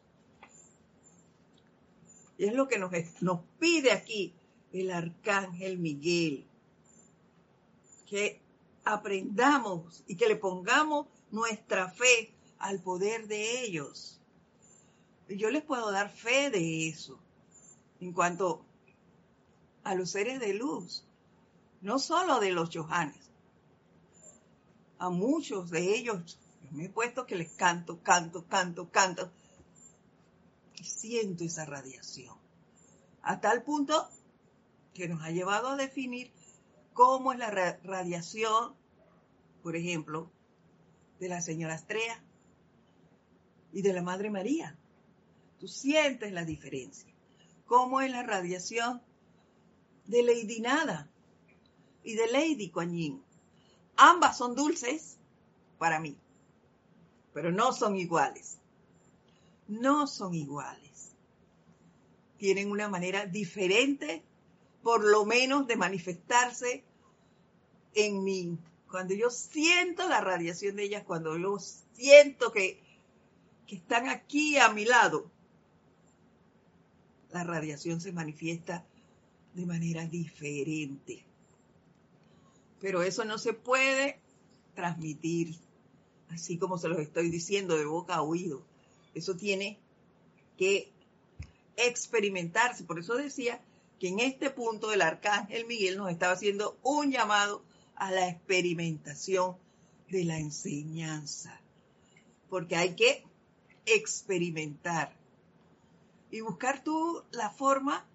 Y 2.38 2.46
es 2.46 2.54
lo 2.54 2.68
que 2.68 2.78
nos, 2.78 2.92
nos 3.22 3.40
pide 3.60 3.94
aquí 3.94 4.34
el 4.82 4.92
arcángel 4.92 5.78
Miguel. 5.78 6.46
Que 8.08 8.42
aprendamos 8.84 10.04
y 10.08 10.16
que 10.16 10.28
le 10.28 10.36
pongamos 10.36 11.08
nuestra 11.32 11.90
fe 11.90 12.34
al 12.60 12.82
poder 12.82 13.28
de 13.28 13.64
ellos. 13.64 14.20
Yo 15.28 15.50
les 15.50 15.64
puedo 15.64 15.92
dar 15.92 16.12
fe 16.12 16.50
de 16.52 16.88
eso 16.88 17.20
en 18.00 18.14
cuanto 18.14 18.64
a 19.84 19.96
los 19.96 20.12
seres 20.12 20.40
de 20.40 20.54
luz, 20.54 21.04
no 21.82 21.98
solo 22.00 22.40
de 22.40 22.52
los 22.52 22.70
Johanes. 22.76 23.18
A 25.00 25.10
muchos 25.10 25.70
de 25.70 25.96
ellos 25.96 26.40
me 26.72 26.86
he 26.86 26.90
puesto 26.90 27.26
que 27.26 27.36
les 27.36 27.52
canto, 27.54 28.02
canto, 28.04 28.46
canto, 28.48 28.90
canto 28.90 29.32
y 30.76 30.84
siento 30.84 31.44
esa 31.44 31.66
radiación. 31.66 32.36
A 33.22 33.40
tal 33.40 33.64
punto 33.64 34.10
que 34.96 35.10
nos 35.10 35.22
ha 35.22 35.30
llevado 35.30 35.68
a 35.68 35.76
definir 35.76 36.32
cómo 36.94 37.34
es 37.34 37.38
la 37.40 37.52
radiación, 37.52 38.74
por 39.62 39.76
ejemplo, 39.76 40.32
de 41.20 41.28
la 41.30 41.42
señora 41.42 41.76
Estrella 41.76 42.24
y 43.74 43.82
de 43.82 43.92
la 43.92 44.02
Madre 44.02 44.32
María. 44.32 44.78
Tú 45.60 45.68
sientes 45.68 46.32
la 46.32 46.46
diferencia. 46.46 47.14
¿Cómo 47.66 48.00
es 48.00 48.10
la 48.10 48.24
radiación 48.24 49.02
de 50.06 50.24
Lady 50.24 50.62
Nada 50.62 51.10
y 52.04 52.16
de 52.16 52.28
Lady 52.32 52.70
Coñín? 52.70 53.22
Ambas 53.98 54.38
son 54.38 54.56
dulces 54.56 55.18
para 55.78 56.00
mí, 56.00 56.18
pero 57.34 57.52
no 57.52 57.74
son 57.74 57.98
iguales. 57.98 58.60
No 59.68 60.08
son 60.08 60.36
iguales. 60.36 61.12
Tienen 62.38 62.72
una 62.72 62.88
manera 62.88 63.26
diferente 63.26 64.24
por 64.86 65.04
lo 65.04 65.26
menos 65.26 65.66
de 65.66 65.78
manifestarse 65.78 66.84
en 67.96 68.24
mí. 68.24 68.56
Cuando 68.88 69.16
yo 69.16 69.32
siento 69.32 70.08
la 70.08 70.22
radiación 70.22 70.76
de 70.76 70.84
ellas, 70.84 71.04
cuando 71.04 71.36
yo 71.40 71.58
siento 71.94 72.52
que, 72.52 72.84
que 73.66 73.78
están 73.78 74.08
aquí 74.08 74.60
a 74.60 74.70
mi 74.70 74.86
lado, 74.86 75.32
la 77.32 77.44
radiación 77.44 78.00
se 78.00 78.12
manifiesta 78.12 78.86
de 79.56 79.66
manera 79.66 80.06
diferente. 80.06 81.26
Pero 82.80 83.02
eso 83.02 83.26
no 83.26 83.40
se 83.40 83.54
puede 83.54 84.20
transmitir 84.76 85.56
así 86.30 86.60
como 86.60 86.78
se 86.78 86.90
los 86.90 87.00
estoy 87.00 87.32
diciendo 87.32 87.76
de 87.76 87.86
boca 87.86 88.14
a 88.14 88.22
oído. 88.22 88.62
Eso 89.16 89.36
tiene 89.36 89.80
que 90.60 90.92
experimentarse. 91.76 92.84
Por 92.84 93.00
eso 93.00 93.16
decía 93.16 93.60
que 94.00 94.10
en 94.10 94.20
este 94.20 94.50
punto 94.50 94.92
el 94.92 95.02
arcángel 95.02 95.66
Miguel 95.66 95.98
nos 95.98 96.12
estaba 96.12 96.34
haciendo 96.34 96.78
un 96.84 97.12
llamado 97.12 97.64
a 97.96 98.12
la 98.12 98.28
experimentación 98.28 99.58
de 100.10 100.26
la 100.26 100.38
enseñanza, 100.38 101.60
porque 102.50 102.76
hay 102.76 102.96
que 102.96 103.24
experimentar 103.86 105.16
y 106.32 106.42
buscar 106.42 106.84
tú 106.84 107.24
la 107.32 107.50
forma 107.50 108.06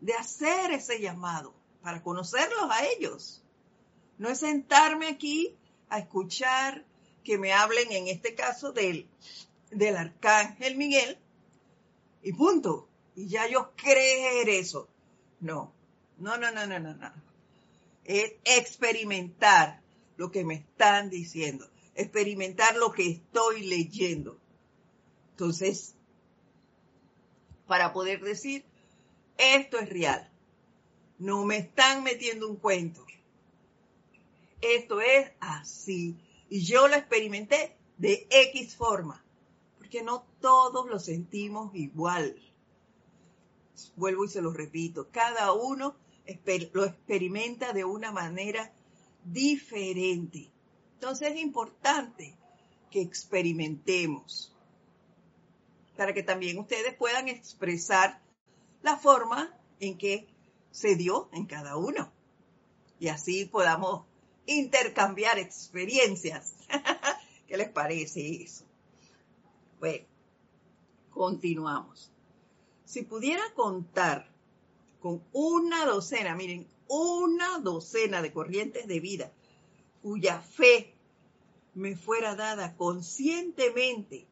de 0.00 0.14
hacer 0.14 0.70
ese 0.70 1.00
llamado 1.00 1.54
para 1.82 2.02
conocerlos 2.02 2.70
a 2.70 2.86
ellos. 2.86 3.42
No 4.18 4.28
es 4.28 4.40
sentarme 4.40 5.08
aquí 5.08 5.56
a 5.88 5.98
escuchar 5.98 6.84
que 7.24 7.38
me 7.38 7.52
hablen, 7.52 7.92
en 7.92 8.08
este 8.08 8.34
caso, 8.34 8.72
del, 8.72 9.08
del 9.70 9.96
arcángel 9.96 10.76
Miguel, 10.76 11.18
y 12.22 12.32
punto. 12.32 12.88
Y 13.16 13.26
ya 13.28 13.48
yo 13.48 13.72
creer 13.76 14.48
eso. 14.48 14.88
No, 15.40 15.72
no, 16.18 16.36
no, 16.36 16.50
no, 16.50 16.66
no, 16.66 16.80
no, 16.80 16.94
no. 16.94 17.12
Es 18.04 18.32
experimentar 18.44 19.80
lo 20.16 20.30
que 20.30 20.44
me 20.44 20.54
están 20.54 21.10
diciendo, 21.10 21.68
experimentar 21.94 22.76
lo 22.76 22.90
que 22.90 23.08
estoy 23.08 23.66
leyendo. 23.66 24.38
Entonces, 25.30 25.94
para 27.66 27.92
poder 27.92 28.20
decir, 28.20 28.64
esto 29.36 29.78
es 29.78 29.88
real, 29.88 30.28
no 31.18 31.44
me 31.44 31.58
están 31.58 32.02
metiendo 32.02 32.48
un 32.48 32.56
cuento. 32.56 33.06
Esto 34.60 35.00
es 35.00 35.30
así. 35.38 36.16
Y 36.48 36.64
yo 36.64 36.88
lo 36.88 36.96
experimenté 36.96 37.76
de 37.98 38.26
X 38.30 38.74
forma, 38.74 39.24
porque 39.76 40.02
no 40.02 40.26
todos 40.40 40.88
lo 40.88 40.98
sentimos 40.98 41.72
igual 41.74 42.34
vuelvo 43.96 44.24
y 44.24 44.28
se 44.28 44.42
lo 44.42 44.52
repito, 44.52 45.08
cada 45.10 45.52
uno 45.52 45.96
lo 46.72 46.84
experimenta 46.84 47.72
de 47.72 47.84
una 47.84 48.12
manera 48.12 48.72
diferente. 49.24 50.50
Entonces 50.94 51.32
es 51.32 51.40
importante 51.40 52.36
que 52.90 53.00
experimentemos 53.00 54.54
para 55.96 56.12
que 56.12 56.22
también 56.22 56.58
ustedes 56.58 56.94
puedan 56.94 57.28
expresar 57.28 58.20
la 58.82 58.96
forma 58.96 59.54
en 59.80 59.98
que 59.98 60.28
se 60.70 60.94
dio 60.96 61.28
en 61.32 61.46
cada 61.46 61.76
uno 61.76 62.12
y 63.00 63.08
así 63.08 63.46
podamos 63.46 64.04
intercambiar 64.46 65.38
experiencias 65.38 66.54
¿Qué 67.48 67.56
les 67.56 67.70
parece 67.70 68.42
eso? 68.42 68.64
Pues, 69.78 70.02
continuamos. 71.10 72.12
Si 72.88 73.02
pudiera 73.02 73.42
contar 73.54 74.30
con 75.02 75.22
una 75.34 75.84
docena, 75.84 76.34
miren, 76.34 76.66
una 76.88 77.58
docena 77.58 78.22
de 78.22 78.32
corrientes 78.32 78.86
de 78.86 78.98
vida 78.98 79.30
cuya 80.02 80.40
fe 80.40 80.94
me 81.74 81.96
fuera 81.96 82.34
dada 82.34 82.78
conscientemente 82.78 84.26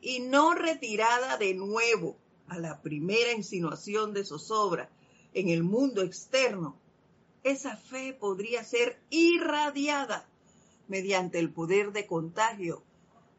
y 0.00 0.20
no 0.20 0.54
retirada 0.54 1.36
de 1.36 1.52
nuevo 1.52 2.16
a 2.48 2.58
la 2.58 2.80
primera 2.80 3.34
insinuación 3.34 4.14
de 4.14 4.24
zozobra 4.24 4.88
en 5.34 5.50
el 5.50 5.62
mundo 5.62 6.00
externo, 6.00 6.78
esa 7.42 7.76
fe 7.76 8.14
podría 8.14 8.64
ser 8.64 8.98
irradiada 9.10 10.26
mediante 10.88 11.38
el 11.38 11.52
poder 11.52 11.92
de 11.92 12.06
contagio 12.06 12.82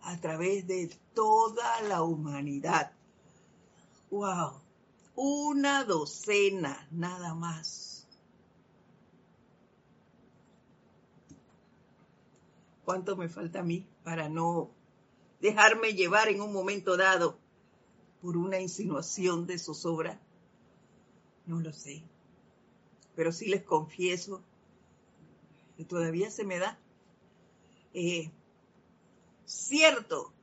a 0.02 0.22
través 0.22 0.68
de 0.68 0.96
toda 1.16 1.82
la 1.82 2.04
humanidad. 2.04 2.92
¡Wow! 4.12 4.62
Una 5.16 5.86
docena 5.86 6.86
nada 6.92 7.34
más. 7.34 8.06
¿Cuánto 12.84 13.16
me 13.16 13.30
falta 13.30 13.62
a 13.62 13.64
mí 13.64 13.88
para 14.04 14.28
no 14.28 14.70
dejarme 15.40 15.94
llevar 15.94 16.28
en 16.28 16.42
un 16.42 16.52
momento 16.52 16.98
dado 16.98 17.40
por 18.22 18.36
una 18.36 18.60
insinuación 18.60 19.48
de 19.48 19.58
zozobra? 19.58 20.20
No 21.46 21.62
lo 21.62 21.72
sé. 21.72 22.04
Pero 23.16 23.32
sí 23.32 23.48
les 23.48 23.64
confieso 23.64 24.42
que 25.78 25.86
todavía 25.86 26.30
se 26.32 26.44
me 26.44 26.60
da. 26.60 26.78
Eh, 27.94 28.30
cierto 29.46 30.34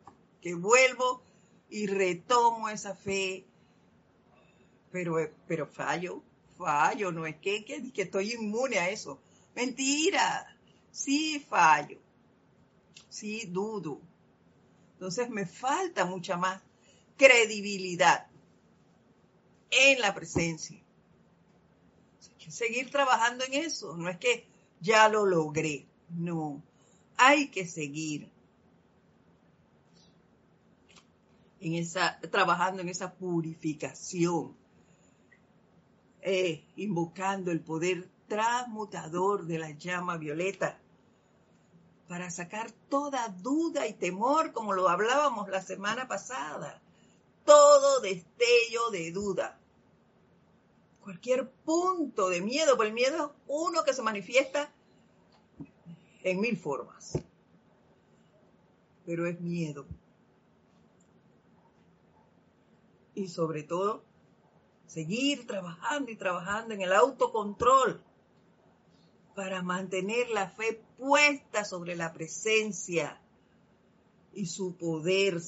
que 0.40 0.54
vuelvo 0.54 1.22
y 1.70 1.86
retomo 1.86 2.68
esa 2.68 2.94
fe, 2.94 3.44
pero, 4.90 5.16
pero 5.46 5.66
fallo, 5.66 6.22
fallo, 6.56 7.12
no 7.12 7.26
es 7.26 7.36
que, 7.36 7.64
que, 7.64 7.92
que 7.92 8.02
estoy 8.02 8.32
inmune 8.32 8.78
a 8.78 8.90
eso. 8.90 9.20
Mentira, 9.54 10.56
sí 10.90 11.44
fallo, 11.48 11.98
sí 13.08 13.46
dudo. 13.46 14.00
Entonces 14.94 15.30
me 15.30 15.46
falta 15.46 16.04
mucha 16.04 16.36
más 16.36 16.62
credibilidad 17.16 18.26
en 19.70 20.00
la 20.00 20.14
presencia. 20.14 20.76
Hay 22.22 22.44
que 22.44 22.50
seguir 22.50 22.90
trabajando 22.90 23.44
en 23.44 23.54
eso. 23.54 23.96
No 23.96 24.08
es 24.08 24.18
que 24.18 24.46
ya 24.80 25.08
lo 25.08 25.26
logré. 25.26 25.86
No. 26.08 26.62
Hay 27.16 27.48
que 27.48 27.66
seguir 27.66 28.30
en 31.60 31.74
esa, 31.74 32.18
trabajando 32.30 32.82
en 32.82 32.88
esa 32.88 33.12
purificación, 33.12 34.56
eh, 36.22 36.64
invocando 36.76 37.50
el 37.50 37.60
poder 37.60 38.08
transmutador 38.28 39.46
de 39.46 39.58
la 39.58 39.70
llama 39.70 40.16
violeta 40.16 40.78
para 42.08 42.30
sacar 42.30 42.70
toda 42.88 43.28
duda 43.28 43.86
y 43.86 43.92
temor, 43.92 44.52
como 44.52 44.72
lo 44.72 44.88
hablábamos 44.88 45.48
la 45.48 45.60
semana 45.60 46.08
pasada, 46.08 46.80
todo 47.44 48.00
destello 48.00 48.90
de 48.90 49.12
duda, 49.12 49.58
cualquier 51.02 51.50
punto 51.50 52.28
de 52.28 52.40
miedo, 52.40 52.76
porque 52.76 52.88
el 52.88 52.94
miedo 52.94 53.26
es 53.26 53.42
uno 53.46 53.84
que 53.84 53.92
se 53.92 54.02
manifiesta 54.02 54.72
en 56.22 56.40
mil 56.40 56.56
formas, 56.56 57.18
pero 59.04 59.26
es 59.26 59.40
miedo. 59.40 59.86
Y 63.14 63.28
sobre 63.28 63.62
todo, 63.62 64.04
seguir 64.88 65.46
trabajando 65.46 66.10
y 66.10 66.16
trabajando 66.16 66.74
en 66.74 66.80
el 66.80 66.92
autocontrol 66.92 68.02
para 69.36 69.62
mantener 69.62 70.30
la 70.30 70.50
fe 70.50 70.82
puesta 70.96 71.64
sobre 71.64 71.94
la 71.94 72.12
presencia 72.12 73.20
y 74.34 74.46
su 74.46 74.76
poder, 74.76 75.40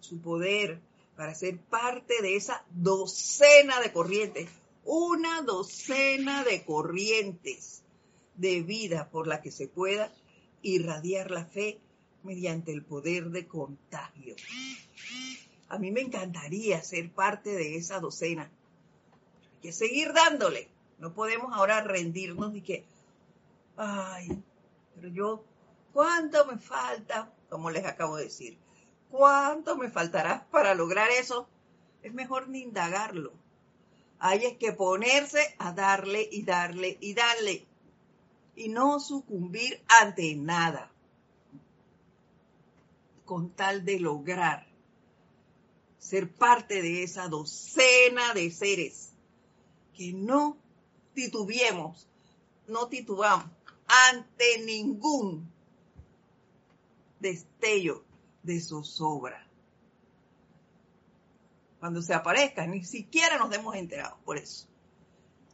su 0.00 0.20
poder 0.20 0.80
para 1.16 1.34
ser 1.34 1.58
parte 1.58 2.22
de 2.22 2.36
esa 2.36 2.64
docena 2.70 3.80
de 3.80 3.92
corrientes, 3.92 4.48
una 4.84 5.42
docena 5.42 6.44
de 6.44 6.64
corrientes 6.64 7.82
de 8.36 8.62
vida 8.62 9.08
por 9.10 9.26
la 9.26 9.40
que 9.40 9.50
se 9.50 9.66
pueda 9.66 10.12
irradiar 10.62 11.30
la 11.30 11.46
fe 11.46 11.80
mediante 12.22 12.72
el 12.72 12.84
poder 12.84 13.30
de 13.30 13.46
contagio. 13.46 14.36
A 15.68 15.78
mí 15.78 15.90
me 15.90 16.00
encantaría 16.00 16.82
ser 16.82 17.10
parte 17.10 17.50
de 17.50 17.76
esa 17.76 18.00
docena. 18.00 18.50
Hay 19.52 19.60
que 19.60 19.72
seguir 19.72 20.12
dándole. 20.12 20.68
No 20.98 21.12
podemos 21.12 21.52
ahora 21.52 21.80
rendirnos 21.82 22.54
y 22.54 22.62
que, 22.62 22.84
ay, 23.76 24.42
pero 24.94 25.08
yo, 25.08 25.44
¿cuánto 25.92 26.46
me 26.46 26.58
falta? 26.58 27.32
Como 27.50 27.70
les 27.70 27.84
acabo 27.84 28.16
de 28.16 28.24
decir, 28.24 28.58
¿cuánto 29.10 29.76
me 29.76 29.90
faltará 29.90 30.46
para 30.50 30.74
lograr 30.74 31.10
eso? 31.10 31.48
Es 32.02 32.14
mejor 32.14 32.48
ni 32.48 32.60
indagarlo. 32.60 33.32
Hay 34.18 34.46
es 34.46 34.56
que 34.56 34.72
ponerse 34.72 35.54
a 35.58 35.72
darle 35.72 36.26
y 36.30 36.42
darle 36.44 36.96
y 37.00 37.14
darle 37.14 37.66
y 38.54 38.68
no 38.70 38.98
sucumbir 39.00 39.82
ante 40.00 40.34
nada 40.34 40.90
con 43.26 43.50
tal 43.50 43.84
de 43.84 44.00
lograr 44.00 44.66
ser 46.06 46.32
parte 46.32 46.82
de 46.82 47.02
esa 47.02 47.26
docena 47.26 48.32
de 48.32 48.52
seres 48.52 49.12
que 49.92 50.12
no 50.12 50.56
titubeemos, 51.14 52.06
no 52.68 52.86
titubamos 52.86 53.50
ante 53.88 54.62
ningún 54.64 55.50
destello 57.18 58.04
de 58.44 58.60
zozobra. 58.60 59.48
Cuando 61.80 62.00
se 62.00 62.14
aparezca, 62.14 62.68
ni 62.68 62.84
siquiera 62.84 63.38
nos 63.38 63.50
demos 63.50 63.74
enterados 63.74 64.20
por 64.24 64.38
eso. 64.38 64.68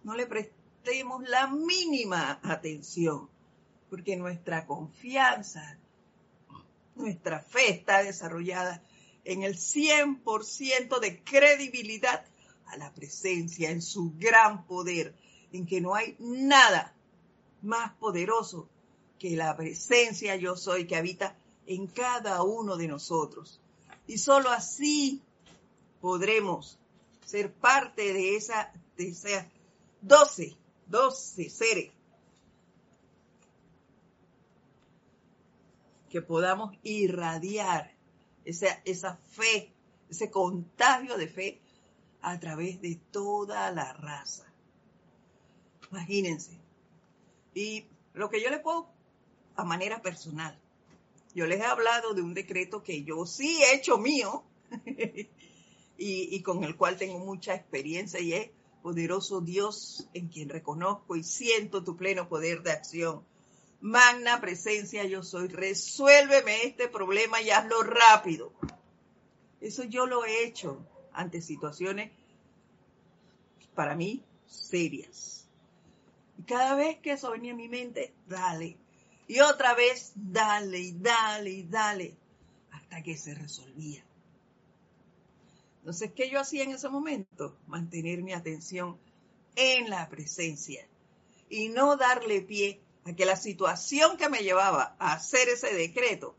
No 0.04 0.14
le 0.14 0.26
prestemos 0.26 1.26
la 1.30 1.46
mínima 1.46 2.40
atención, 2.42 3.30
porque 3.88 4.16
nuestra 4.16 4.66
confianza, 4.66 5.78
nuestra 6.94 7.40
fe 7.40 7.70
está 7.70 8.02
desarrollada 8.02 8.82
en 9.24 9.42
el 9.42 9.56
100% 9.56 10.98
de 11.00 11.22
credibilidad 11.22 12.24
a 12.66 12.76
la 12.76 12.92
presencia, 12.92 13.70
en 13.70 13.82
su 13.82 14.12
gran 14.18 14.66
poder, 14.66 15.14
en 15.52 15.66
que 15.66 15.80
no 15.80 15.94
hay 15.94 16.16
nada 16.18 16.94
más 17.60 17.92
poderoso 17.94 18.68
que 19.18 19.36
la 19.36 19.56
presencia 19.56 20.36
yo 20.36 20.56
soy 20.56 20.86
que 20.86 20.96
habita 20.96 21.36
en 21.66 21.86
cada 21.86 22.42
uno 22.42 22.76
de 22.76 22.88
nosotros. 22.88 23.60
Y 24.06 24.18
solo 24.18 24.50
así 24.50 25.22
podremos 26.00 26.78
ser 27.24 27.52
parte 27.52 28.12
de 28.12 28.36
esa, 28.36 28.72
de 28.96 29.08
esa 29.08 29.48
12, 30.00 30.56
12 30.88 31.50
seres 31.50 31.92
que 36.10 36.20
podamos 36.20 36.76
irradiar 36.82 37.94
esa, 38.44 38.80
esa 38.84 39.16
fe, 39.28 39.72
ese 40.10 40.30
contagio 40.30 41.16
de 41.16 41.28
fe 41.28 41.60
a 42.20 42.38
través 42.38 42.80
de 42.80 42.98
toda 43.10 43.70
la 43.72 43.92
raza. 43.94 44.46
Imagínense. 45.90 46.58
Y 47.54 47.86
lo 48.14 48.30
que 48.30 48.42
yo 48.42 48.50
les 48.50 48.60
puedo, 48.60 48.88
a 49.56 49.64
manera 49.64 50.00
personal, 50.00 50.58
yo 51.34 51.46
les 51.46 51.60
he 51.60 51.64
hablado 51.64 52.14
de 52.14 52.22
un 52.22 52.34
decreto 52.34 52.82
que 52.82 53.04
yo 53.04 53.26
sí 53.26 53.62
he 53.62 53.74
hecho 53.74 53.98
mío 53.98 54.44
y, 54.86 55.28
y 55.98 56.42
con 56.42 56.64
el 56.64 56.76
cual 56.76 56.96
tengo 56.96 57.18
mucha 57.18 57.54
experiencia 57.54 58.20
y 58.20 58.34
es 58.34 58.50
poderoso 58.82 59.40
Dios 59.40 60.08
en 60.14 60.28
quien 60.28 60.48
reconozco 60.48 61.16
y 61.16 61.22
siento 61.22 61.84
tu 61.84 61.96
pleno 61.96 62.28
poder 62.28 62.62
de 62.62 62.72
acción 62.72 63.24
magna 63.82 64.40
presencia 64.40 65.04
yo 65.04 65.22
soy, 65.24 65.48
resuélveme 65.48 66.62
este 66.62 66.88
problema 66.88 67.42
y 67.42 67.50
hazlo 67.50 67.82
rápido. 67.82 68.52
Eso 69.60 69.82
yo 69.84 70.06
lo 70.06 70.24
he 70.24 70.44
hecho 70.44 70.86
ante 71.12 71.42
situaciones 71.42 72.12
para 73.74 73.94
mí 73.94 74.24
serias. 74.46 75.48
Y 76.38 76.44
cada 76.44 76.76
vez 76.76 76.98
que 76.98 77.12
eso 77.12 77.32
venía 77.32 77.52
a 77.52 77.56
mi 77.56 77.68
mente, 77.68 78.14
dale. 78.26 78.76
Y 79.26 79.40
otra 79.40 79.74
vez, 79.74 80.12
dale 80.14 80.78
y 80.78 80.92
dale 80.92 81.50
y 81.50 81.62
dale, 81.64 82.16
hasta 82.70 83.02
que 83.02 83.16
se 83.16 83.34
resolvía. 83.34 84.04
Entonces, 85.80 86.12
¿qué 86.12 86.30
yo 86.30 86.40
hacía 86.40 86.62
en 86.62 86.70
ese 86.70 86.88
momento? 86.88 87.56
Mantener 87.66 88.22
mi 88.22 88.32
atención 88.32 88.96
en 89.56 89.90
la 89.90 90.08
presencia 90.08 90.86
y 91.48 91.68
no 91.68 91.96
darle 91.96 92.42
pie 92.42 92.80
a 93.04 93.12
que 93.14 93.26
la 93.26 93.36
situación 93.36 94.16
que 94.16 94.28
me 94.28 94.42
llevaba 94.42 94.96
a 94.98 95.14
hacer 95.14 95.48
ese 95.48 95.74
decreto 95.74 96.36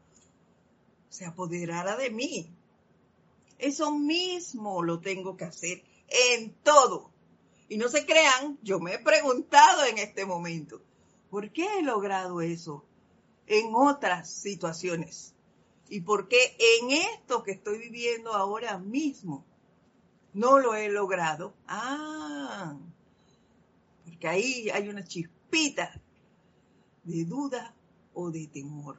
se 1.10 1.26
apoderara 1.26 1.96
de 1.96 2.10
mí. 2.10 2.50
Eso 3.60 3.92
mismo 3.92 4.82
lo 4.84 5.00
tengo 5.00 5.38
que 5.38 5.46
hacer 5.46 5.84
en 6.08 6.54
todo. 6.64 7.12
Y 7.70 7.78
no 7.78 7.88
se 7.90 8.06
crean, 8.06 8.58
yo 8.62 8.80
me 8.80 8.96
he 8.96 9.00
preguntado 9.00 9.86
en 9.86 9.98
este 9.98 10.26
momento, 10.26 10.82
¿por 11.30 11.52
qué 11.52 11.80
he 11.80 11.82
logrado 11.82 12.42
eso 12.42 12.84
en 13.48 13.72
otras 13.74 14.30
situaciones? 14.30 15.34
¿Y 15.90 16.02
por 16.02 16.28
qué 16.28 16.58
en 16.80 16.92
esto 16.92 17.44
que 17.44 17.52
estoy 17.52 17.78
viviendo 17.78 18.34
ahora 18.34 18.78
mismo 18.80 19.46
no 20.34 20.60
lo 20.60 20.76
he 20.76 20.90
logrado? 20.90 21.54
Ah, 21.68 22.76
porque 24.04 24.28
ahí 24.28 24.70
hay 24.70 24.90
una 24.90 25.04
chispita 25.04 26.02
de 27.04 27.26
duda 27.26 27.74
o 28.14 28.32
de 28.32 28.48
temor. 28.48 28.98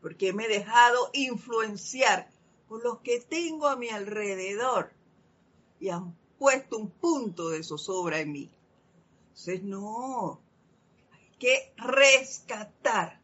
Porque 0.00 0.32
me 0.32 0.44
he 0.44 0.48
dejado 0.48 1.10
influenciar 1.12 2.30
por 2.68 2.82
los 2.82 2.98
que 3.00 3.20
tengo 3.20 3.66
a 3.66 3.76
mi 3.76 3.88
alrededor 3.88 4.92
y 5.80 5.88
han 5.88 6.14
puesto 6.38 6.78
un 6.78 6.90
punto 6.90 7.50
de 7.50 7.62
zozobra 7.62 8.20
en 8.20 8.32
mí. 8.32 8.50
Entonces, 9.28 9.62
no, 9.62 10.40
hay 11.12 11.38
que 11.38 11.72
rescatar 11.76 13.20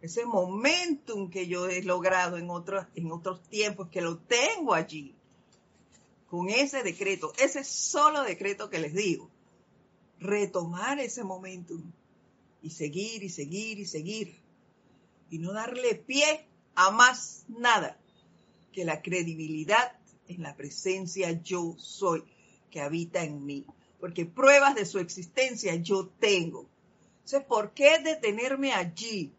ese 0.00 0.24
momentum 0.24 1.30
que 1.30 1.46
yo 1.46 1.68
he 1.68 1.82
logrado 1.82 2.36
en 2.36 2.50
otros, 2.50 2.86
en 2.94 3.10
otros 3.10 3.42
tiempos, 3.48 3.88
que 3.88 4.00
lo 4.00 4.18
tengo 4.18 4.74
allí, 4.74 5.14
con 6.28 6.48
ese 6.48 6.82
decreto, 6.82 7.32
ese 7.38 7.64
solo 7.64 8.22
decreto 8.22 8.68
que 8.68 8.78
les 8.78 8.94
digo, 8.94 9.30
retomar 10.18 10.98
ese 10.98 11.24
momentum 11.24 11.82
y 12.62 12.70
seguir 12.70 13.22
y 13.22 13.28
seguir 13.28 13.78
y 13.78 13.86
seguir 13.86 14.40
y 15.30 15.38
no 15.38 15.52
darle 15.52 15.94
pie 15.94 16.46
a 16.74 16.90
más 16.90 17.44
nada 17.48 17.98
que 18.72 18.84
la 18.84 19.02
credibilidad 19.02 19.98
en 20.28 20.42
la 20.42 20.54
presencia 20.54 21.30
yo 21.42 21.74
soy 21.78 22.24
que 22.70 22.80
habita 22.80 23.22
en 23.22 23.44
mí, 23.44 23.64
porque 24.00 24.26
pruebas 24.26 24.74
de 24.74 24.84
su 24.84 24.98
existencia 24.98 25.74
yo 25.76 26.08
tengo. 26.20 26.68
Entonces, 27.18 27.44
¿por 27.44 27.72
qué 27.72 27.98
detenerme 28.00 28.72
allí 28.72 29.32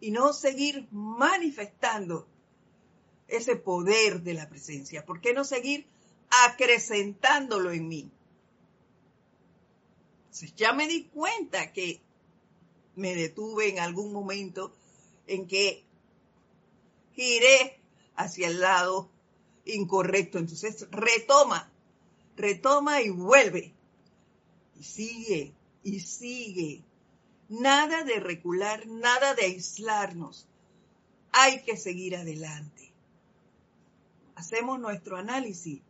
y 0.00 0.10
no 0.10 0.32
seguir 0.32 0.86
manifestando 0.90 2.26
ese 3.28 3.56
poder 3.56 4.22
de 4.22 4.34
la 4.34 4.48
presencia? 4.48 5.04
¿Por 5.04 5.20
qué 5.20 5.32
no 5.32 5.44
seguir 5.44 5.86
acrecentándolo 6.46 7.72
en 7.72 7.88
mí? 7.88 8.10
Entonces, 10.26 10.54
ya 10.54 10.72
me 10.72 10.86
di 10.86 11.04
cuenta 11.04 11.72
que 11.72 12.00
me 12.96 13.14
detuve 13.14 13.68
en 13.68 13.78
algún 13.78 14.12
momento 14.12 14.74
en 15.26 15.46
que 15.46 15.84
giré 17.14 17.78
hacia 18.16 18.48
el 18.48 18.60
lado 18.60 19.08
incorrecto. 19.64 20.38
Entonces 20.38 20.86
retoma, 20.90 21.70
retoma 22.36 23.02
y 23.02 23.10
vuelve. 23.10 23.72
Y 24.78 24.82
sigue, 24.82 25.54
y 25.82 26.00
sigue. 26.00 26.82
Nada 27.48 28.02
de 28.04 28.18
recular, 28.18 28.86
nada 28.86 29.34
de 29.34 29.44
aislarnos. 29.44 30.48
Hay 31.32 31.62
que 31.62 31.76
seguir 31.76 32.16
adelante. 32.16 32.92
Hacemos 34.34 34.78
nuestro 34.78 35.16
análisis, 35.16 35.80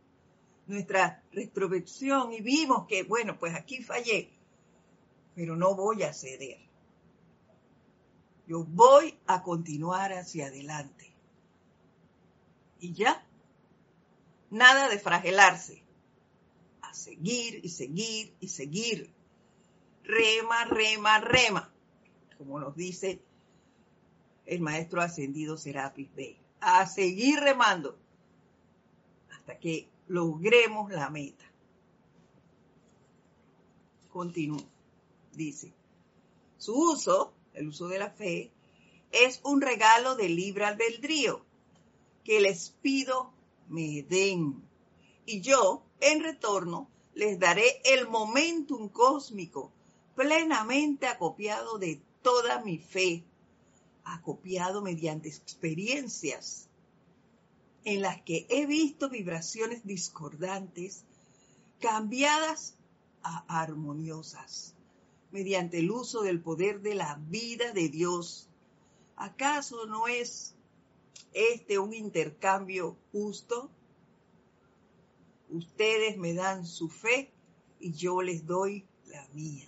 nuestra 0.67 1.23
retrospección 1.31 2.33
y 2.33 2.41
vimos 2.41 2.87
que, 2.87 3.03
bueno, 3.03 3.37
pues 3.39 3.55
aquí 3.55 3.83
fallé, 3.83 4.29
pero 5.35 5.55
no 5.55 5.75
voy 5.75 6.03
a 6.03 6.13
ceder. 6.13 6.67
Yo 8.47 8.63
voy 8.63 9.19
a 9.27 9.43
continuar 9.43 10.13
hacia 10.13 10.47
adelante. 10.47 11.13
Y 12.79 12.93
ya, 12.93 13.25
nada 14.49 14.87
de 14.87 14.99
fragelarse. 14.99 15.83
A 16.81 16.93
seguir 16.93 17.59
y 17.63 17.69
seguir 17.69 18.33
y 18.39 18.47
seguir. 18.47 19.13
Rema, 20.03 20.63
rema, 20.65 21.19
rema. 21.19 21.73
Como 22.37 22.59
nos 22.59 22.73
dice 22.75 23.21
el 24.45 24.61
maestro 24.61 25.01
ascendido 25.01 25.57
Serapis 25.57 26.13
Bey. 26.15 26.39
A 26.61 26.87
seguir 26.87 27.41
remando 27.41 27.99
hasta 29.29 29.59
que 29.59 29.89
logremos 30.07 30.89
la 30.89 31.09
meta. 31.09 31.43
Continúo. 34.09 34.65
Dice, 35.33 35.73
su 36.57 36.73
uso 36.73 37.36
el 37.57 37.67
uso 37.67 37.87
de 37.87 37.99
la 37.99 38.09
fe, 38.09 38.51
es 39.11 39.41
un 39.43 39.61
regalo 39.61 40.15
de 40.15 40.29
libre 40.29 40.65
albedrío 40.65 41.45
que 42.23 42.41
les 42.41 42.69
pido 42.81 43.31
me 43.69 44.03
den. 44.03 44.61
Y 45.25 45.41
yo, 45.41 45.83
en 45.99 46.21
retorno, 46.21 46.89
les 47.13 47.39
daré 47.39 47.81
el 47.83 48.07
momentum 48.07 48.89
cósmico 48.89 49.71
plenamente 50.15 51.07
acopiado 51.07 51.77
de 51.77 52.01
toda 52.21 52.61
mi 52.61 52.77
fe, 52.77 53.23
acopiado 54.03 54.81
mediante 54.81 55.29
experiencias 55.29 56.67
en 57.83 58.01
las 58.01 58.21
que 58.21 58.45
he 58.49 58.65
visto 58.65 59.09
vibraciones 59.09 59.85
discordantes 59.85 61.03
cambiadas 61.79 62.75
a 63.23 63.61
armoniosas 63.61 64.76
mediante 65.37 65.77
el 65.77 65.91
uso 65.91 66.23
del 66.23 66.41
poder 66.41 66.81
de 66.81 66.95
la 66.95 67.21
vida 67.29 67.71
de 67.71 67.89
Dios. 67.89 68.49
¿Acaso 69.15 69.85
no 69.85 70.07
es 70.07 70.55
este 71.31 71.77
un 71.77 71.93
intercambio 71.93 72.97
justo? 73.11 73.69
Ustedes 75.51 76.17
me 76.17 76.33
dan 76.33 76.65
su 76.65 76.89
fe 76.89 77.29
y 77.79 77.93
yo 77.93 78.23
les 78.23 78.47
doy 78.47 78.83
la 79.05 79.27
mía. 79.35 79.67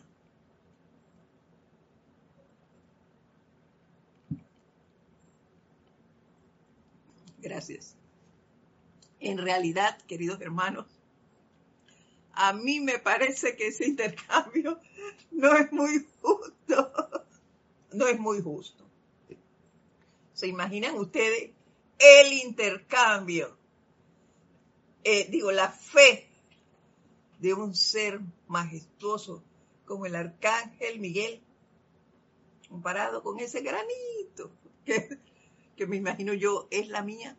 Gracias. 7.43 7.95
En 9.19 9.38
realidad, 9.38 10.01
queridos 10.08 10.41
hermanos, 10.41 10.99
a 12.41 12.54
mí 12.54 12.80
me 12.80 12.99
parece 12.99 13.58
que 13.58 13.67
ese 13.67 13.86
intercambio 13.86 14.80
no 15.32 15.54
es 15.58 15.71
muy 15.73 16.08
justo. 16.21 16.91
No 17.91 18.08
es 18.08 18.17
muy 18.17 18.41
justo. 18.41 18.86
¿Se 20.34 20.47
imaginan 20.47 20.95
ustedes 20.95 21.52
el 21.97 22.32
intercambio? 22.32 23.58
Eh, 25.04 25.28
digo, 25.30 25.52
la 25.52 25.69
fe 25.69 26.30
de 27.39 27.54
un 27.54 27.75
ser 27.75 28.21
majestuoso 28.47 29.43
como 29.84 30.06
el 30.06 30.15
arcángel 30.15 30.99
Miguel, 30.99 31.41
comparado 32.69 33.21
con 33.21 33.39
ese 33.39 33.62
granito 33.62 34.52
que, 34.86 35.17
que 35.75 35.88
me 35.88 35.97
imagino 35.97 36.34
yo 36.34 36.69
es 36.71 36.88
la 36.88 37.02
mía. 37.02 37.38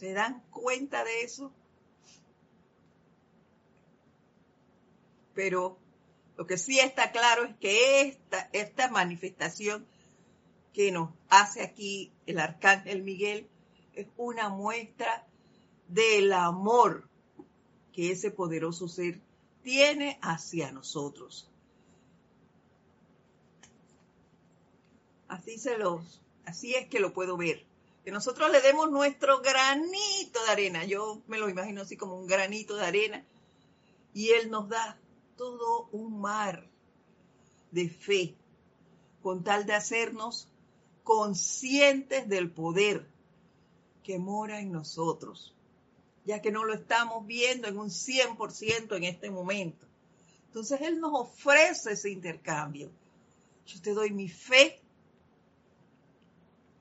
¿Se 0.00 0.14
dan 0.14 0.42
cuenta 0.50 1.04
de 1.04 1.22
eso? 1.22 1.52
pero 5.40 5.78
lo 6.36 6.46
que 6.46 6.58
sí 6.58 6.80
está 6.80 7.12
claro 7.12 7.44
es 7.44 7.56
que 7.56 8.02
esta, 8.02 8.50
esta 8.52 8.90
manifestación 8.90 9.86
que 10.74 10.92
nos 10.92 11.14
hace 11.30 11.62
aquí 11.62 12.12
el 12.26 12.38
arcángel 12.38 13.02
Miguel 13.02 13.48
es 13.94 14.06
una 14.18 14.50
muestra 14.50 15.26
del 15.88 16.34
amor 16.34 17.08
que 17.94 18.12
ese 18.12 18.30
poderoso 18.30 18.86
ser 18.86 19.18
tiene 19.62 20.18
hacia 20.20 20.72
nosotros. 20.72 21.50
Así 25.26 25.56
se 25.56 25.78
los, 25.78 26.20
así 26.44 26.74
es 26.74 26.86
que 26.88 27.00
lo 27.00 27.14
puedo 27.14 27.38
ver. 27.38 27.69
Que 28.04 28.10
nosotros 28.10 28.50
le 28.50 28.60
demos 28.60 28.90
nuestro 28.90 29.40
granito 29.40 30.44
de 30.44 30.50
arena. 30.50 30.84
Yo 30.84 31.20
me 31.26 31.38
lo 31.38 31.48
imagino 31.48 31.82
así 31.82 31.96
como 31.96 32.16
un 32.16 32.26
granito 32.26 32.76
de 32.76 32.86
arena. 32.86 33.24
Y 34.14 34.30
él 34.30 34.50
nos 34.50 34.68
da 34.68 34.98
todo 35.36 35.88
un 35.92 36.20
mar 36.20 36.68
de 37.70 37.88
fe, 37.88 38.34
con 39.22 39.44
tal 39.44 39.66
de 39.66 39.74
hacernos 39.74 40.48
conscientes 41.04 42.28
del 42.28 42.50
poder 42.50 43.06
que 44.02 44.18
mora 44.18 44.60
en 44.60 44.72
nosotros, 44.72 45.54
ya 46.24 46.40
que 46.40 46.50
no 46.50 46.64
lo 46.64 46.74
estamos 46.74 47.26
viendo 47.26 47.68
en 47.68 47.78
un 47.78 47.88
100% 47.88 48.96
en 48.96 49.04
este 49.04 49.30
momento. 49.30 49.86
Entonces 50.46 50.80
Él 50.80 51.00
nos 51.00 51.12
ofrece 51.14 51.92
ese 51.92 52.10
intercambio. 52.10 52.90
Yo 53.66 53.80
te 53.80 53.94
doy 53.94 54.10
mi 54.10 54.28
fe 54.28 54.80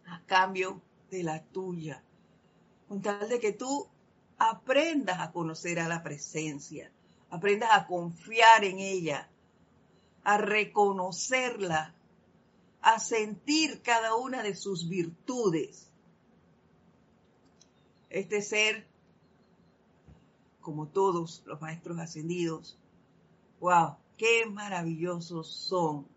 a 0.05 0.21
cambio 0.25 0.81
de 1.09 1.23
la 1.23 1.43
tuya, 1.43 2.03
con 2.87 3.01
tal 3.01 3.27
de 3.29 3.39
que 3.39 3.53
tú 3.53 3.87
aprendas 4.37 5.19
a 5.19 5.31
conocer 5.31 5.79
a 5.79 5.87
la 5.87 6.01
presencia, 6.01 6.91
aprendas 7.29 7.69
a 7.71 7.85
confiar 7.87 8.63
en 8.63 8.79
ella, 8.79 9.29
a 10.23 10.37
reconocerla, 10.37 11.93
a 12.81 12.99
sentir 12.99 13.81
cada 13.81 14.15
una 14.15 14.41
de 14.41 14.55
sus 14.55 14.87
virtudes. 14.87 15.89
Este 18.09 18.41
ser, 18.41 18.87
como 20.61 20.87
todos 20.87 21.43
los 21.45 21.61
maestros 21.61 21.99
ascendidos, 21.99 22.77
wow, 23.59 23.97
qué 24.17 24.45
maravillosos 24.45 25.47
son. 25.47 26.07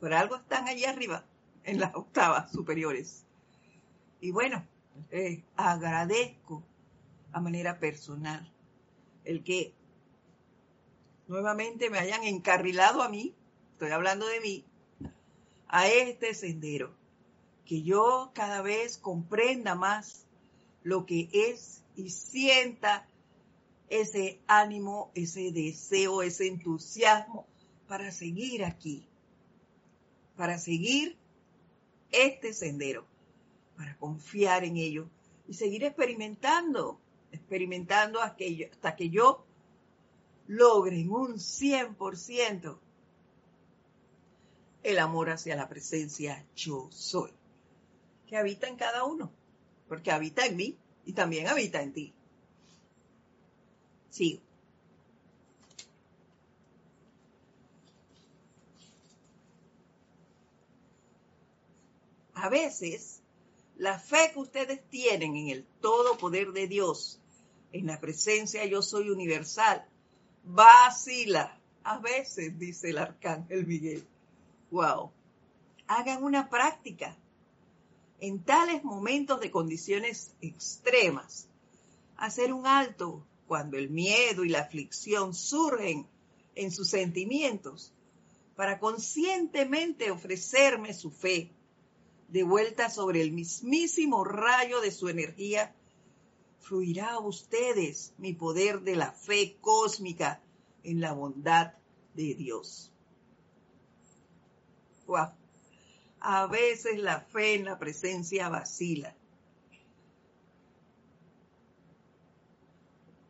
Por 0.00 0.12
algo 0.12 0.36
están 0.36 0.68
allí 0.68 0.84
arriba, 0.84 1.24
en 1.64 1.80
las 1.80 1.94
octavas 1.94 2.52
superiores. 2.52 3.24
Y 4.20 4.30
bueno, 4.30 4.64
eh, 5.10 5.42
agradezco 5.56 6.62
a 7.32 7.40
manera 7.40 7.78
personal 7.78 8.50
el 9.24 9.42
que 9.42 9.72
nuevamente 11.26 11.90
me 11.90 11.98
hayan 11.98 12.22
encarrilado 12.24 13.02
a 13.02 13.08
mí, 13.08 13.34
estoy 13.72 13.90
hablando 13.90 14.26
de 14.26 14.40
mí, 14.40 14.64
a 15.68 15.88
este 15.88 16.34
sendero, 16.34 16.94
que 17.64 17.82
yo 17.82 18.30
cada 18.34 18.62
vez 18.62 18.98
comprenda 18.98 19.74
más 19.74 20.26
lo 20.82 21.06
que 21.06 21.28
es 21.32 21.82
y 21.96 22.10
sienta 22.10 23.08
ese 23.88 24.40
ánimo, 24.46 25.10
ese 25.14 25.50
deseo, 25.50 26.22
ese 26.22 26.48
entusiasmo 26.48 27.46
para 27.88 28.10
seguir 28.10 28.64
aquí, 28.64 29.06
para 30.36 30.58
seguir 30.58 31.16
este 32.14 32.52
sendero, 32.52 33.06
para 33.76 33.96
confiar 33.96 34.64
en 34.64 34.76
ello 34.76 35.08
y 35.48 35.54
seguir 35.54 35.84
experimentando, 35.84 36.98
experimentando 37.32 38.20
hasta 38.20 38.96
que 38.96 39.10
yo 39.10 39.44
logre 40.46 41.00
en 41.00 41.10
un 41.10 41.34
100% 41.34 42.78
el 44.82 44.98
amor 44.98 45.30
hacia 45.30 45.56
la 45.56 45.68
presencia 45.68 46.44
yo 46.54 46.88
soy, 46.90 47.32
que 48.26 48.36
habita 48.36 48.68
en 48.68 48.76
cada 48.76 49.04
uno, 49.04 49.32
porque 49.88 50.12
habita 50.12 50.46
en 50.46 50.56
mí 50.56 50.76
y 51.06 51.12
también 51.14 51.48
habita 51.48 51.82
en 51.82 51.92
ti. 51.92 52.12
Sigo. 54.10 54.40
A 62.44 62.50
veces, 62.50 63.22
la 63.78 63.98
fe 63.98 64.32
que 64.34 64.38
ustedes 64.38 64.86
tienen 64.90 65.34
en 65.34 65.48
el 65.48 65.64
todo 65.80 66.18
poder 66.18 66.52
de 66.52 66.68
Dios, 66.68 67.18
en 67.72 67.86
la 67.86 67.98
presencia 67.98 68.66
yo 68.66 68.82
soy 68.82 69.08
universal, 69.08 69.82
vacila. 70.44 71.58
A 71.84 72.00
veces, 72.00 72.58
dice 72.58 72.90
el 72.90 72.98
arcángel 72.98 73.66
Miguel. 73.66 74.06
Wow. 74.70 75.10
Hagan 75.86 76.22
una 76.22 76.50
práctica. 76.50 77.16
En 78.20 78.44
tales 78.44 78.84
momentos 78.84 79.40
de 79.40 79.50
condiciones 79.50 80.34
extremas, 80.42 81.48
hacer 82.18 82.52
un 82.52 82.66
alto 82.66 83.24
cuando 83.48 83.78
el 83.78 83.88
miedo 83.88 84.44
y 84.44 84.50
la 84.50 84.60
aflicción 84.60 85.32
surgen 85.32 86.06
en 86.54 86.70
sus 86.70 86.90
sentimientos, 86.90 87.94
para 88.54 88.78
conscientemente 88.78 90.10
ofrecerme 90.10 90.92
su 90.92 91.10
fe, 91.10 91.50
de 92.28 92.42
vuelta 92.42 92.90
sobre 92.90 93.20
el 93.22 93.32
mismísimo 93.32 94.24
rayo 94.24 94.80
de 94.80 94.90
su 94.90 95.08
energía, 95.08 95.74
fluirá 96.60 97.12
a 97.12 97.20
ustedes 97.20 98.14
mi 98.18 98.32
poder 98.32 98.80
de 98.80 98.96
la 98.96 99.12
fe 99.12 99.56
cósmica 99.60 100.40
en 100.82 101.00
la 101.00 101.12
bondad 101.12 101.74
de 102.14 102.34
Dios. 102.34 102.90
A 106.20 106.46
veces 106.46 106.98
la 106.98 107.20
fe 107.20 107.54
en 107.54 107.66
la 107.66 107.78
presencia 107.78 108.48
vacila. 108.48 109.14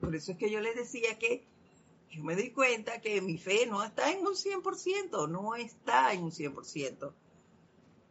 Por 0.00 0.14
eso 0.14 0.32
es 0.32 0.38
que 0.38 0.50
yo 0.50 0.60
les 0.60 0.76
decía 0.76 1.18
que 1.18 1.44
yo 2.10 2.22
me 2.22 2.36
di 2.36 2.50
cuenta 2.50 3.00
que 3.00 3.20
mi 3.20 3.38
fe 3.38 3.66
no 3.66 3.82
está 3.82 4.12
en 4.12 4.24
un 4.24 4.34
100%, 4.34 5.28
no 5.28 5.56
está 5.56 6.12
en 6.12 6.22
un 6.22 6.30
100% 6.30 7.12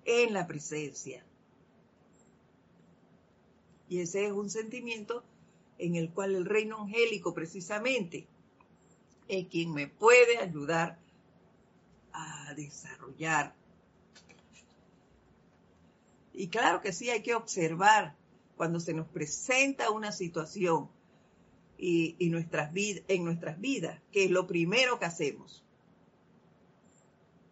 en 0.05 0.33
la 0.33 0.47
presencia. 0.47 1.23
Y 3.89 3.99
ese 3.99 4.25
es 4.25 4.31
un 4.31 4.49
sentimiento 4.49 5.23
en 5.77 5.95
el 5.95 6.09
cual 6.11 6.35
el 6.35 6.45
reino 6.45 6.81
angélico 6.81 7.33
precisamente 7.33 8.27
es 9.27 9.47
quien 9.47 9.73
me 9.73 9.87
puede 9.87 10.37
ayudar 10.37 10.99
a 12.11 12.53
desarrollar. 12.55 13.53
Y 16.33 16.47
claro 16.47 16.81
que 16.81 16.93
sí, 16.93 17.09
hay 17.09 17.21
que 17.21 17.35
observar 17.35 18.15
cuando 18.57 18.79
se 18.79 18.93
nos 18.93 19.07
presenta 19.07 19.91
una 19.91 20.11
situación 20.11 20.89
y, 21.77 22.15
nuestras 22.29 22.71
en 22.75 23.25
nuestras 23.25 23.59
vidas, 23.59 23.99
que 24.11 24.25
es 24.25 24.31
lo 24.31 24.47
primero 24.47 24.99
que 24.99 25.05
hacemos. 25.05 25.63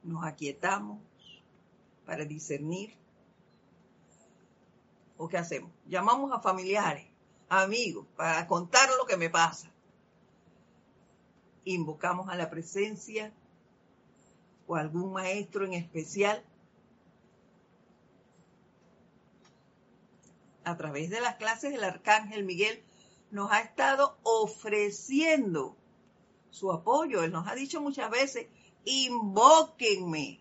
Nos 0.04 0.24
aquietamos 0.24 1.00
para 2.12 2.26
discernir. 2.26 2.93
¿O 5.17 5.30
qué 5.30 5.38
hacemos? 5.38 5.71
Llamamos 5.88 6.34
a 6.34 6.41
familiares, 6.41 7.08
amigos, 7.47 8.06
para 8.17 8.45
contar 8.47 8.89
lo 9.00 9.06
que 9.06 9.15
me 9.15 9.30
pasa. 9.30 9.71
Invocamos 11.63 12.28
a 12.28 12.36
la 12.36 12.50
presencia 12.50 13.32
o 14.67 14.76
algún 14.76 15.13
maestro 15.13 15.63
en 15.63 15.71
especial 15.71 16.43
a 20.65 20.76
través 20.76 21.10
de 21.10 21.21
las 21.21 21.38
clases 21.38 21.71
del 21.71 21.86
Arcángel 21.86 22.43
Miguel 22.43 22.84
nos 23.30 23.54
ha 23.54 23.62
estado 23.62 24.17
ofreciendo 24.24 25.78
su 26.50 26.74
apoyo. 26.74 27.24
Él 27.24 27.32
nos 27.32 27.47
ha 27.47 27.56
dicho 27.56 27.80
muchas 27.80 28.12
veces, 28.12 28.47
invóquenme. 28.84 30.40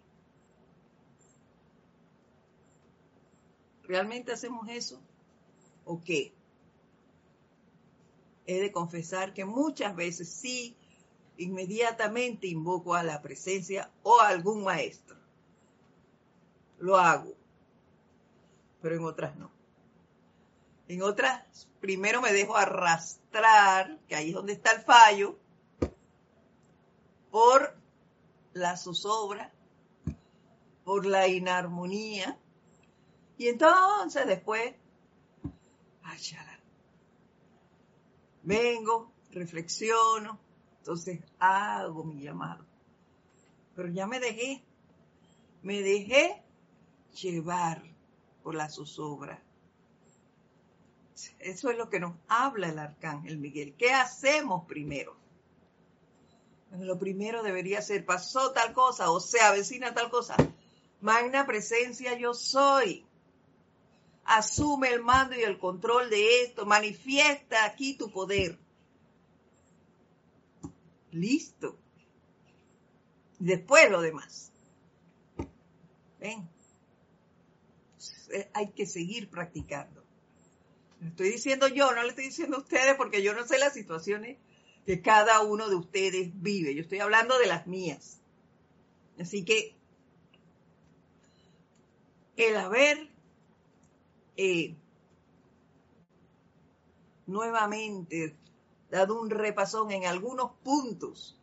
¿Realmente 3.90 4.30
hacemos 4.30 4.68
eso? 4.68 5.00
¿O 5.84 6.00
qué? 6.00 6.32
He 8.46 8.60
de 8.60 8.70
confesar 8.70 9.34
que 9.34 9.44
muchas 9.44 9.96
veces 9.96 10.28
sí, 10.28 10.76
inmediatamente 11.38 12.46
invoco 12.46 12.94
a 12.94 13.02
la 13.02 13.20
presencia 13.20 13.90
o 14.04 14.20
a 14.20 14.28
algún 14.28 14.62
maestro. 14.62 15.16
Lo 16.78 16.98
hago, 16.98 17.34
pero 18.80 18.94
en 18.94 19.02
otras 19.02 19.34
no. 19.34 19.50
En 20.86 21.02
otras, 21.02 21.68
primero 21.80 22.22
me 22.22 22.32
dejo 22.32 22.56
arrastrar, 22.56 23.98
que 24.06 24.14
ahí 24.14 24.28
es 24.28 24.34
donde 24.34 24.52
está 24.52 24.70
el 24.70 24.82
fallo, 24.82 25.36
por 27.32 27.76
la 28.52 28.76
zozobra, 28.76 29.52
por 30.84 31.06
la 31.06 31.26
inarmonía. 31.26 32.38
Y 33.40 33.48
entonces 33.48 34.26
después, 34.26 34.74
vengo, 38.42 39.10
reflexiono, 39.30 40.38
entonces 40.80 41.20
hago 41.38 42.04
mi 42.04 42.20
llamado. 42.20 42.66
Pero 43.74 43.88
ya 43.88 44.06
me 44.06 44.20
dejé, 44.20 44.62
me 45.62 45.80
dejé 45.80 46.42
llevar 47.14 47.82
por 48.42 48.54
la 48.54 48.68
zozobra 48.68 49.42
eso 51.38 51.70
es 51.70 51.78
lo 51.78 51.88
que 51.88 52.00
nos 52.00 52.14
habla 52.28 52.68
el 52.68 52.78
arcángel 52.78 53.38
Miguel. 53.38 53.74
¿Qué 53.78 53.90
hacemos 53.92 54.66
primero? 54.66 55.18
lo 56.78 56.98
primero 56.98 57.42
debería 57.42 57.82
ser, 57.82 58.06
pasó 58.06 58.52
tal 58.52 58.72
cosa 58.72 59.10
o 59.10 59.18
se 59.18 59.40
avecina 59.40 59.92
tal 59.92 60.08
cosa. 60.08 60.36
Magna 61.00 61.46
presencia 61.46 62.16
yo 62.16 62.32
soy. 62.32 63.04
Asume 64.24 64.88
el 64.90 65.02
mando 65.02 65.36
y 65.36 65.42
el 65.42 65.58
control 65.58 66.10
de 66.10 66.42
esto. 66.42 66.66
Manifiesta 66.66 67.64
aquí 67.64 67.94
tu 67.94 68.10
poder. 68.10 68.58
Listo. 71.10 71.76
Después 73.38 73.90
lo 73.90 74.00
demás. 74.00 74.52
Ven. 76.20 76.48
Hay 78.52 78.70
que 78.70 78.86
seguir 78.86 79.28
practicando. 79.28 80.04
Estoy 81.04 81.30
diciendo 81.30 81.66
yo, 81.66 81.90
no 81.92 82.02
le 82.02 82.10
estoy 82.10 82.26
diciendo 82.26 82.58
a 82.58 82.60
ustedes 82.60 82.94
porque 82.96 83.22
yo 83.22 83.34
no 83.34 83.46
sé 83.46 83.58
las 83.58 83.72
situaciones 83.72 84.36
que 84.84 85.00
cada 85.00 85.40
uno 85.40 85.68
de 85.68 85.76
ustedes 85.76 86.30
vive. 86.34 86.74
Yo 86.74 86.82
estoy 86.82 87.00
hablando 87.00 87.38
de 87.38 87.46
las 87.46 87.66
mías. 87.66 88.20
Así 89.18 89.44
que 89.44 89.74
el 92.36 92.56
haber 92.56 93.09
eh, 94.42 94.74
nuevamente 97.26 98.34
dado 98.90 99.20
un 99.20 99.28
repasón 99.28 99.90
en 99.90 100.06
algunos 100.06 100.52
puntos 100.64 101.38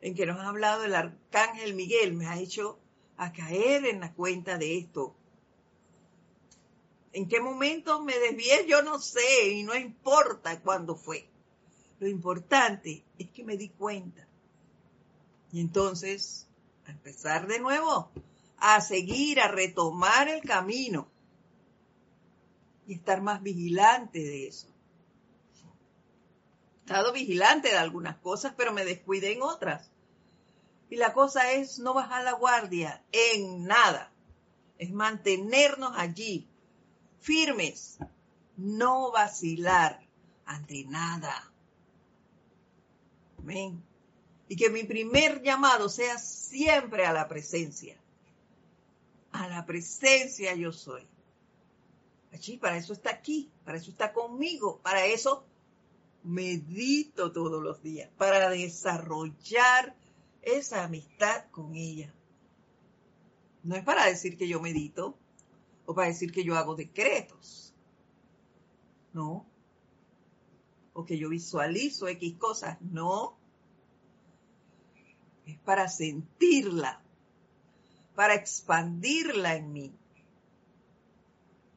en 0.00 0.16
que 0.16 0.26
nos 0.26 0.40
ha 0.40 0.48
hablado 0.48 0.82
el 0.82 0.96
arcángel 0.96 1.74
Miguel, 1.74 2.14
me 2.14 2.26
ha 2.26 2.36
hecho 2.36 2.80
a 3.16 3.32
caer 3.32 3.86
en 3.86 4.00
la 4.00 4.12
cuenta 4.12 4.58
de 4.58 4.78
esto. 4.78 5.14
¿En 7.12 7.28
qué 7.28 7.40
momento 7.40 8.02
me 8.02 8.18
desvié? 8.18 8.66
Yo 8.66 8.82
no 8.82 8.98
sé 8.98 9.52
y 9.52 9.62
no 9.62 9.76
importa 9.76 10.60
cuándo 10.62 10.96
fue. 10.96 11.28
Lo 12.00 12.08
importante 12.08 13.04
es 13.18 13.30
que 13.30 13.44
me 13.44 13.56
di 13.56 13.68
cuenta. 13.68 14.26
Y 15.52 15.60
entonces, 15.60 16.48
a 16.86 16.90
empezar 16.90 17.46
de 17.46 17.60
nuevo, 17.60 18.10
a 18.56 18.80
seguir, 18.80 19.38
a 19.38 19.46
retomar 19.46 20.26
el 20.26 20.40
camino 20.40 21.09
y 22.90 22.94
estar 22.94 23.22
más 23.22 23.40
vigilante 23.40 24.18
de 24.18 24.48
eso. 24.48 24.66
He 26.74 26.80
estado 26.80 27.12
vigilante 27.12 27.68
de 27.68 27.78
algunas 27.78 28.16
cosas, 28.16 28.52
pero 28.56 28.72
me 28.72 28.84
descuidé 28.84 29.32
en 29.32 29.42
otras. 29.42 29.92
Y 30.88 30.96
la 30.96 31.12
cosa 31.12 31.52
es 31.52 31.78
no 31.78 31.94
bajar 31.94 32.24
la 32.24 32.32
guardia 32.32 33.00
en 33.12 33.64
nada. 33.64 34.10
Es 34.76 34.90
mantenernos 34.90 35.92
allí, 35.96 36.48
firmes, 37.20 37.98
no 38.56 39.12
vacilar 39.12 40.00
ante 40.44 40.84
nada. 40.86 41.48
Amén. 43.38 43.84
Y 44.48 44.56
que 44.56 44.68
mi 44.68 44.82
primer 44.82 45.42
llamado 45.42 45.88
sea 45.88 46.18
siempre 46.18 47.06
a 47.06 47.12
la 47.12 47.28
presencia. 47.28 47.96
A 49.30 49.46
la 49.46 49.64
presencia 49.64 50.56
yo 50.56 50.72
soy. 50.72 51.06
Para 52.60 52.76
eso 52.76 52.92
está 52.92 53.10
aquí, 53.10 53.50
para 53.64 53.76
eso 53.78 53.90
está 53.90 54.12
conmigo, 54.12 54.80
para 54.82 55.04
eso 55.04 55.44
medito 56.22 57.32
todos 57.32 57.62
los 57.62 57.82
días, 57.82 58.08
para 58.16 58.48
desarrollar 58.50 59.96
esa 60.42 60.84
amistad 60.84 61.46
con 61.50 61.74
ella. 61.74 62.14
No 63.62 63.76
es 63.76 63.84
para 63.84 64.06
decir 64.06 64.38
que 64.38 64.48
yo 64.48 64.60
medito 64.60 65.18
o 65.86 65.94
para 65.94 66.08
decir 66.08 66.32
que 66.32 66.44
yo 66.44 66.56
hago 66.56 66.76
decretos. 66.76 67.74
No. 69.12 69.44
O 70.92 71.04
que 71.04 71.18
yo 71.18 71.28
visualizo 71.28 72.08
X 72.08 72.36
cosas. 72.38 72.80
No. 72.80 73.36
Es 75.46 75.58
para 75.58 75.88
sentirla, 75.88 77.02
para 78.14 78.34
expandirla 78.34 79.56
en 79.56 79.72
mí 79.72 79.94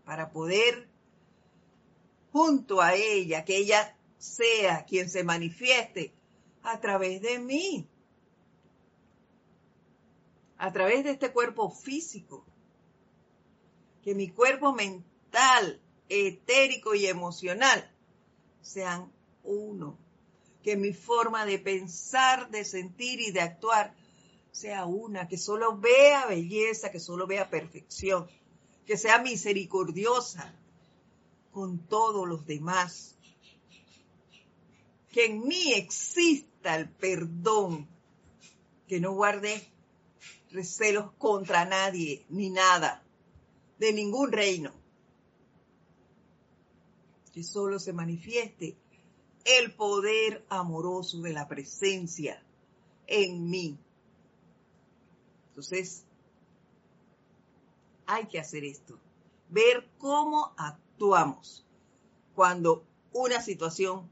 para 0.06 0.32
poder 0.32 0.88
junto 2.32 2.82
a 2.82 2.96
ella, 2.96 3.46
que 3.46 3.58
ella 3.58 3.96
sea 4.18 4.86
quien 4.86 5.10
se 5.10 5.24
manifieste 5.24 6.14
a 6.64 6.80
través 6.80 7.22
de 7.22 7.40
mí, 7.40 7.88
a 10.58 10.72
través 10.72 11.04
de 11.04 11.12
este 11.12 11.32
cuerpo 11.32 11.70
físico, 11.70 12.46
que 14.04 14.16
mi 14.16 14.30
cuerpo 14.30 14.74
mental, 14.74 15.80
etérico 16.10 16.96
y 16.96 17.06
emocional 17.06 17.92
sean 18.62 19.12
uno, 19.44 19.98
que 20.64 20.76
mi 20.76 20.94
forma 20.94 21.46
de 21.46 21.60
pensar, 21.60 22.50
de 22.50 22.66
sentir 22.66 23.20
y 23.20 23.32
de 23.32 23.42
actuar 23.42 23.94
sea 24.52 24.86
una, 24.86 25.28
que 25.28 25.38
solo 25.38 25.78
vea 25.78 26.26
belleza, 26.28 26.92
que 26.92 27.00
solo 27.00 27.28
vea 27.28 27.50
perfección 27.50 28.28
que 28.86 28.98
sea 28.98 29.22
misericordiosa 29.22 30.54
con 31.52 31.80
todos 31.80 32.28
los 32.28 32.46
demás. 32.46 33.16
Que 35.10 35.26
en 35.26 35.48
mí 35.48 35.74
exista 35.74 36.76
el 36.76 36.90
perdón, 36.90 37.88
que 38.88 39.00
no 39.00 39.14
guarde 39.14 39.70
recelos 40.52 41.12
contra 41.18 41.66
nadie 41.66 42.26
ni 42.30 42.50
nada, 42.50 43.04
de 43.80 43.94
ningún 43.94 44.32
reino. 44.32 44.72
Que 47.34 47.44
solo 47.44 47.80
se 47.80 47.94
manifieste 47.94 48.78
el 49.46 49.74
poder 49.74 50.46
amoroso 50.50 51.22
de 51.22 51.34
la 51.34 51.48
presencia 51.48 52.44
en 53.08 53.50
mí. 53.50 53.78
Entonces, 55.50 56.06
hay 58.06 58.26
que 58.26 58.40
hacer 58.40 58.64
esto. 58.64 58.98
Ver 59.50 59.90
cómo 59.98 60.54
actuamos 60.58 61.66
cuando 62.36 62.86
una 63.12 63.42
situación, 63.42 64.10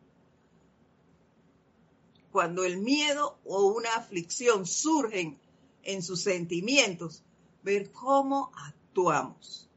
cuando 2.31 2.63
el 2.63 2.77
miedo 2.77 3.39
o 3.45 3.67
una 3.67 3.95
aflicción 3.95 4.65
surgen 4.65 5.39
en 5.83 6.03
sus 6.03 6.21
sentimientos, 6.21 7.23
ver 7.63 7.91
cómo 7.91 8.51
actuamos. 8.55 9.69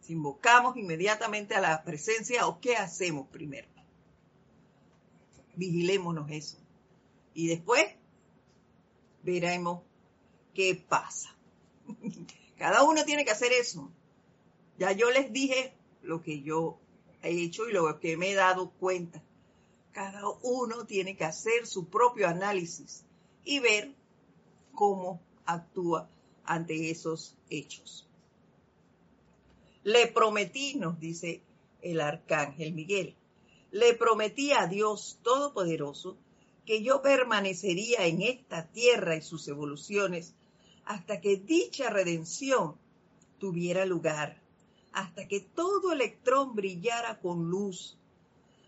Si 0.00 0.12
invocamos 0.12 0.76
inmediatamente 0.76 1.54
a 1.54 1.60
la 1.60 1.82
presencia 1.82 2.46
o 2.46 2.60
qué 2.60 2.76
hacemos 2.76 3.28
primero. 3.28 3.68
Vigilémonos 5.56 6.30
eso. 6.30 6.58
Y 7.32 7.46
después 7.46 7.86
veremos 9.22 9.82
qué 10.52 10.74
pasa. 10.74 11.34
Cada 12.58 12.82
uno 12.84 13.04
tiene 13.04 13.24
que 13.24 13.30
hacer 13.30 13.52
eso. 13.52 13.90
Ya 14.78 14.92
yo 14.92 15.10
les 15.10 15.32
dije 15.32 15.72
lo 16.02 16.22
que 16.22 16.42
yo 16.42 16.78
he 17.22 17.30
hecho 17.42 17.68
y 17.68 17.72
lo 17.72 17.98
que 18.00 18.16
me 18.16 18.30
he 18.30 18.34
dado 18.34 18.70
cuenta. 18.70 19.22
Cada 19.92 20.22
uno 20.42 20.84
tiene 20.86 21.16
que 21.16 21.24
hacer 21.24 21.66
su 21.66 21.86
propio 21.86 22.28
análisis 22.28 23.04
y 23.44 23.60
ver 23.60 23.92
cómo 24.74 25.20
actúa 25.46 26.08
ante 26.44 26.90
esos 26.90 27.36
hechos. 27.50 28.06
Le 29.84 30.06
prometí, 30.08 30.74
nos 30.76 30.98
dice 30.98 31.42
el 31.82 32.00
arcángel 32.00 32.72
Miguel, 32.72 33.14
le 33.70 33.94
prometí 33.94 34.52
a 34.52 34.66
Dios 34.66 35.18
Todopoderoso 35.22 36.16
que 36.64 36.82
yo 36.82 37.02
permanecería 37.02 38.06
en 38.06 38.22
esta 38.22 38.66
tierra 38.68 39.16
y 39.16 39.22
sus 39.22 39.46
evoluciones 39.48 40.34
hasta 40.84 41.20
que 41.20 41.36
dicha 41.36 41.90
redención 41.90 42.76
tuviera 43.38 43.84
lugar, 43.86 44.40
hasta 44.92 45.26
que 45.26 45.40
todo 45.40 45.92
electrón 45.92 46.54
brillara 46.54 47.18
con 47.20 47.50
luz, 47.50 47.96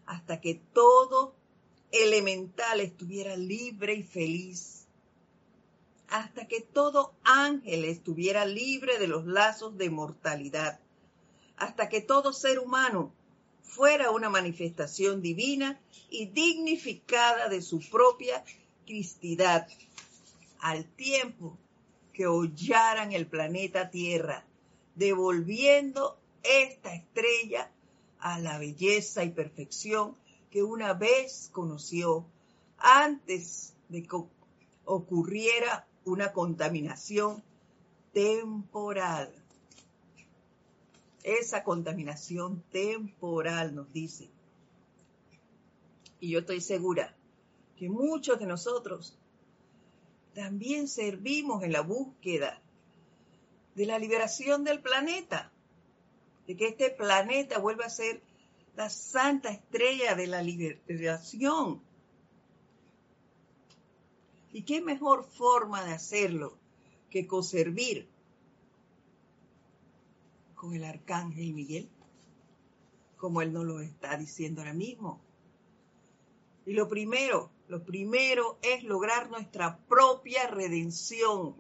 hasta 0.07 0.41
que 0.41 0.55
todo 0.73 1.35
elemental 1.93 2.81
estuviera 2.81 3.37
libre 3.37 3.95
y 3.95 4.03
feliz, 4.03 4.87
hasta 6.09 6.47
que 6.47 6.61
todo 6.61 7.15
ángel 7.25 7.85
estuviera 7.85 8.45
libre 8.45 8.99
de 8.99 9.09
los 9.09 9.27
lazos 9.27 9.77
de 9.77 9.91
mortalidad, 9.91 10.81
hasta 11.57 11.89
que 11.89 12.01
todo 12.01 12.33
ser 12.33 12.59
humano 12.59 13.13
fuera 13.63 14.11
una 14.11 14.31
manifestación 14.31 15.21
divina 15.21 15.81
y 16.11 16.27
dignificada 16.27 17.49
de 17.49 17.61
su 17.63 17.81
propia 17.91 18.45
cristidad, 18.87 19.69
al 20.61 20.85
tiempo 20.85 21.59
que 22.17 22.27
hollaran 22.27 23.13
el 23.13 23.27
planeta 23.27 23.91
Tierra, 23.91 24.43
devolviendo 24.95 26.19
esta 26.43 26.95
estrella 26.95 27.71
a 28.19 28.39
la 28.39 28.59
belleza 28.59 29.23
y 29.23 29.33
perfección 29.33 30.17
que 30.51 30.63
una 30.63 30.95
vez 30.95 31.51
conoció 31.53 32.25
antes 32.79 33.75
de 33.91 34.03
que 34.03 34.17
ocurriera 34.87 35.87
una 36.07 36.33
contaminación 36.33 37.43
temporal. 38.15 39.31
Esa 41.23 41.65
contaminación 41.65 42.63
temporal 42.71 43.75
nos 43.75 43.93
dice. 43.93 44.31
Y 46.21 46.31
yo 46.31 46.39
estoy 46.39 46.63
segura 46.63 47.15
que 47.77 47.91
muchos 47.91 48.39
de 48.39 48.47
nosotros 48.47 49.19
también 50.37 50.87
servimos 50.87 51.63
en 51.63 51.73
la 51.73 51.81
búsqueda 51.81 52.61
de 53.75 53.87
la 53.87 53.99
liberación 53.99 54.65
del 54.65 54.83
planeta, 54.83 55.51
de 56.47 56.55
que 56.59 56.69
este 56.69 56.91
planeta 56.91 57.59
vuelva 57.59 57.87
a 57.87 57.91
ser 57.91 58.21
la 58.77 58.91
santa 58.91 59.49
estrella 59.49 60.15
de 60.15 60.27
la 60.27 60.43
liberación. 60.43 61.81
¿Y 64.53 64.65
qué 64.65 64.83
mejor 64.83 65.25
forma 65.25 65.83
de 65.85 65.95
hacerlo 65.95 66.59
que 67.09 67.27
conservar 67.27 68.05
con 70.55 70.75
el 70.75 70.85
arcángel 70.85 71.55
Miguel? 71.55 71.89
Como 73.17 73.41
él 73.41 73.55
nos 73.55 73.65
lo 73.65 73.81
está 73.81 74.19
diciendo 74.19 74.61
ahora 74.61 74.75
mismo. 74.75 75.19
Y 76.67 76.75
lo 76.75 76.89
primero 76.89 77.56
lo 77.69 77.83
primero 77.85 78.59
es 78.63 78.85
lograr 78.85 79.31
nuestra 79.31 79.79
propia 79.89 80.47
redención. 80.47 81.55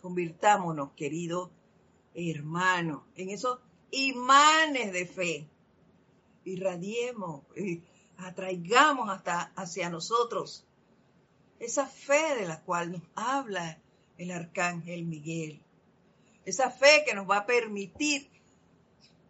Convirtámonos, 0.00 0.92
queridos 0.92 1.50
hermanos, 2.14 3.02
en 3.16 3.30
esos 3.30 3.58
imanes 3.90 4.92
de 4.92 5.06
fe. 5.06 5.46
Irradiemos, 6.44 7.42
y 7.56 7.82
atraigamos 8.18 9.10
hasta 9.10 9.52
hacia 9.56 9.90
nosotros 9.90 10.64
esa 11.58 11.86
fe 11.86 12.36
de 12.38 12.46
la 12.46 12.60
cual 12.60 12.92
nos 12.92 13.02
habla 13.14 13.78
el 14.18 14.30
arcángel 14.30 15.04
Miguel. 15.04 15.60
Esa 16.44 16.70
fe 16.70 17.02
que 17.06 17.14
nos 17.14 17.28
va 17.28 17.38
a 17.38 17.46
permitir 17.46 18.30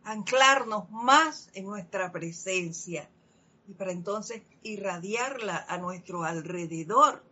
anclarnos 0.07 0.89
más 0.91 1.51
en 1.53 1.67
nuestra 1.67 2.13
presencia 2.13 3.11
y 3.67 3.75
para 3.75 3.91
entonces 3.91 4.43
irradiarla 4.63 5.67
a 5.69 5.79
nuestro 5.79 6.23
alrededor 6.23 7.25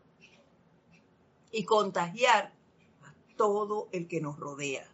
y 1.53 1.65
contagiar 1.65 2.53
a 3.03 3.15
todo 3.37 3.89
el 3.93 4.09
que 4.09 4.21
nos 4.21 4.37
rodea. 4.37 4.93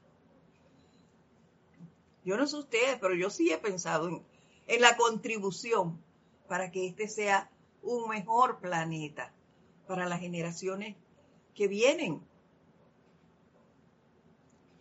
Yo 2.22 2.36
no 2.36 2.46
sé 2.46 2.58
ustedes, 2.58 2.98
pero 3.00 3.14
yo 3.14 3.30
sí 3.30 3.50
he 3.50 3.56
pensado 3.56 4.08
en, 4.66 4.80
la 4.82 4.98
contribución 4.98 5.98
para 6.48 6.70
que 6.70 6.86
este 6.86 7.08
sea 7.08 7.50
un 7.82 8.10
mejor 8.10 8.60
planeta 8.60 9.32
para 9.88 10.06
las 10.06 10.20
generaciones 10.20 10.96
que 11.54 11.66
vienen. 11.66 12.20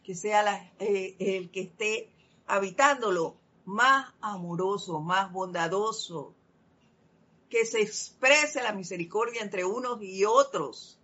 Que 0.04 0.16
sea 0.16 0.74
eh, 0.80 1.16
el 1.20 1.50
que 1.50 1.62
esté 1.62 2.19
habitándolo 2.50 3.38
más 3.66 4.12
amoroso, 4.20 5.00
más 5.00 5.32
bondadoso, 5.32 6.34
que 7.50 7.66
se 7.66 7.82
exprese 7.82 8.62
la 8.64 8.74
misericordia 8.74 9.42
entre 9.42 9.66
unos 9.66 10.02
y 10.02 10.26
otros, 10.26 11.00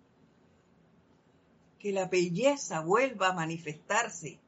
que 1.79 1.91
la 1.91 2.07
belleza 2.07 2.81
vuelva 2.81 3.29
a 3.29 3.33
manifestarse, 3.33 4.39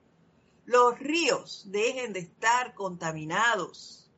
los 0.65 0.97
ríos 0.99 1.63
dejen 1.67 2.13
de 2.13 2.19
estar 2.19 2.73
contaminados, 2.73 4.09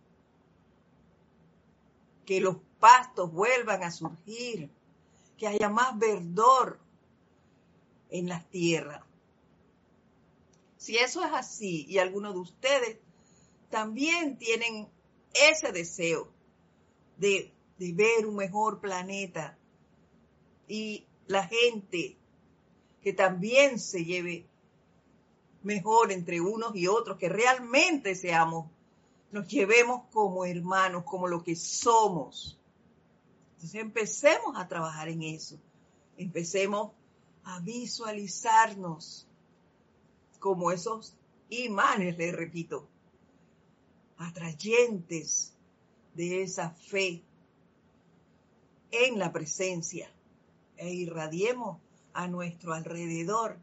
que 2.25 2.39
los 2.39 2.57
pastos 2.79 3.31
vuelvan 3.31 3.83
a 3.83 3.91
surgir, 3.91 4.69
que 5.37 5.47
haya 5.47 5.69
más 5.69 5.99
verdor 5.99 6.79
en 8.09 8.29
las 8.29 8.49
tierras. 8.49 9.08
Si 10.79 10.95
eso 10.95 11.23
es 11.25 11.31
así 11.33 11.85
y 11.89 11.97
algunos 11.97 12.33
de 12.33 12.39
ustedes 12.39 12.97
también 13.69 14.37
tienen 14.37 14.87
ese 15.33 15.73
deseo 15.73 16.31
de, 17.17 17.53
de 17.77 17.91
ver 17.91 18.25
un 18.25 18.37
mejor 18.37 18.79
planeta 18.79 19.57
y 20.69 21.05
la 21.27 21.45
gente 21.45 22.17
que 23.01 23.11
también 23.11 23.77
se 23.77 24.05
lleve 24.05 24.47
mejor 25.63 26.13
entre 26.13 26.39
unos 26.39 26.73
y 26.77 26.87
otros, 26.87 27.17
que 27.17 27.27
realmente 27.27 28.15
seamos, 28.15 28.71
nos 29.31 29.49
llevemos 29.49 30.03
como 30.13 30.45
hermanos, 30.45 31.03
como 31.03 31.27
lo 31.27 31.43
que 31.43 31.57
somos. 31.57 32.57
Entonces 33.55 33.81
empecemos 33.81 34.55
a 34.55 34.69
trabajar 34.69 35.09
en 35.09 35.23
eso. 35.23 35.59
Empecemos 36.15 36.93
a 37.43 37.59
visualizarnos 37.59 39.28
como 40.39 40.71
esos 40.71 41.15
imanes, 41.49 42.17
les 42.17 42.33
repito, 42.33 42.87
atrayentes 44.17 45.53
de 46.13 46.43
esa 46.43 46.71
fe 46.71 47.23
en 48.91 49.19
la 49.19 49.31
presencia 49.31 50.11
e 50.77 50.93
irradiemos 50.93 51.77
a 52.13 52.27
nuestro 52.27 52.73
alrededor 52.73 53.57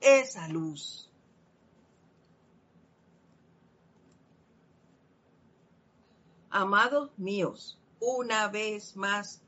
esa 0.00 0.48
luz. 0.48 1.10
Amados 6.50 7.10
míos, 7.18 7.78
una 8.00 8.48
vez 8.48 8.96
más 8.96 9.42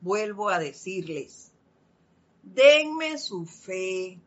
vuelvo 0.00 0.48
a 0.48 0.58
decirles, 0.58 1.52
denme 2.42 3.18
su 3.18 3.46
fe, 3.46 4.20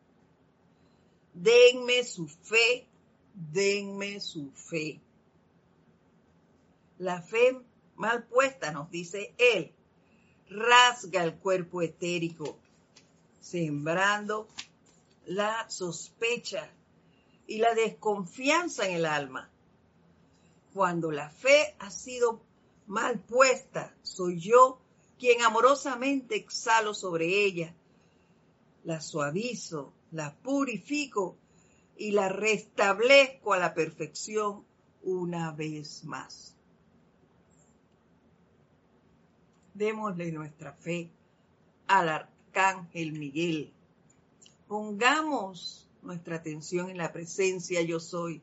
denme 1.32 2.04
su 2.04 2.28
fe, 2.28 2.86
denme 3.34 4.20
su 4.20 4.50
fe. 4.52 5.00
La 6.98 7.22
fe 7.22 7.60
mal 7.96 8.24
puesta, 8.24 8.70
nos 8.72 8.90
dice 8.90 9.34
él, 9.38 9.72
rasga 10.48 11.24
el 11.24 11.34
cuerpo 11.34 11.82
etérico, 11.82 12.58
sembrando 13.40 14.48
la 15.26 15.68
sospecha 15.68 16.70
y 17.46 17.58
la 17.58 17.74
desconfianza 17.74 18.86
en 18.86 18.96
el 18.96 19.06
alma. 19.06 19.50
Cuando 20.72 21.10
la 21.10 21.28
fe 21.28 21.74
ha 21.78 21.90
sido 21.90 22.40
mal 22.86 23.18
puesta, 23.20 23.94
soy 24.02 24.40
yo 24.40 24.80
quien 25.18 25.42
amorosamente 25.42 26.36
exhalo 26.36 26.94
sobre 26.94 27.44
ella, 27.44 27.74
la 28.84 29.00
suavizo, 29.00 29.92
la 30.12 30.34
purifico 30.36 31.36
y 31.96 32.12
la 32.12 32.28
restablezco 32.28 33.52
a 33.52 33.58
la 33.58 33.74
perfección 33.74 34.64
una 35.02 35.52
vez 35.52 36.04
más. 36.04 36.54
Démosle 39.74 40.30
nuestra 40.32 40.72
fe 40.74 41.10
al 41.86 42.08
arcángel 42.08 43.12
Miguel. 43.12 43.72
Pongamos 44.68 45.88
nuestra 46.02 46.36
atención 46.36 46.90
en 46.90 46.98
la 46.98 47.12
presencia 47.12 47.80
yo 47.82 47.98
soy. 47.98 48.42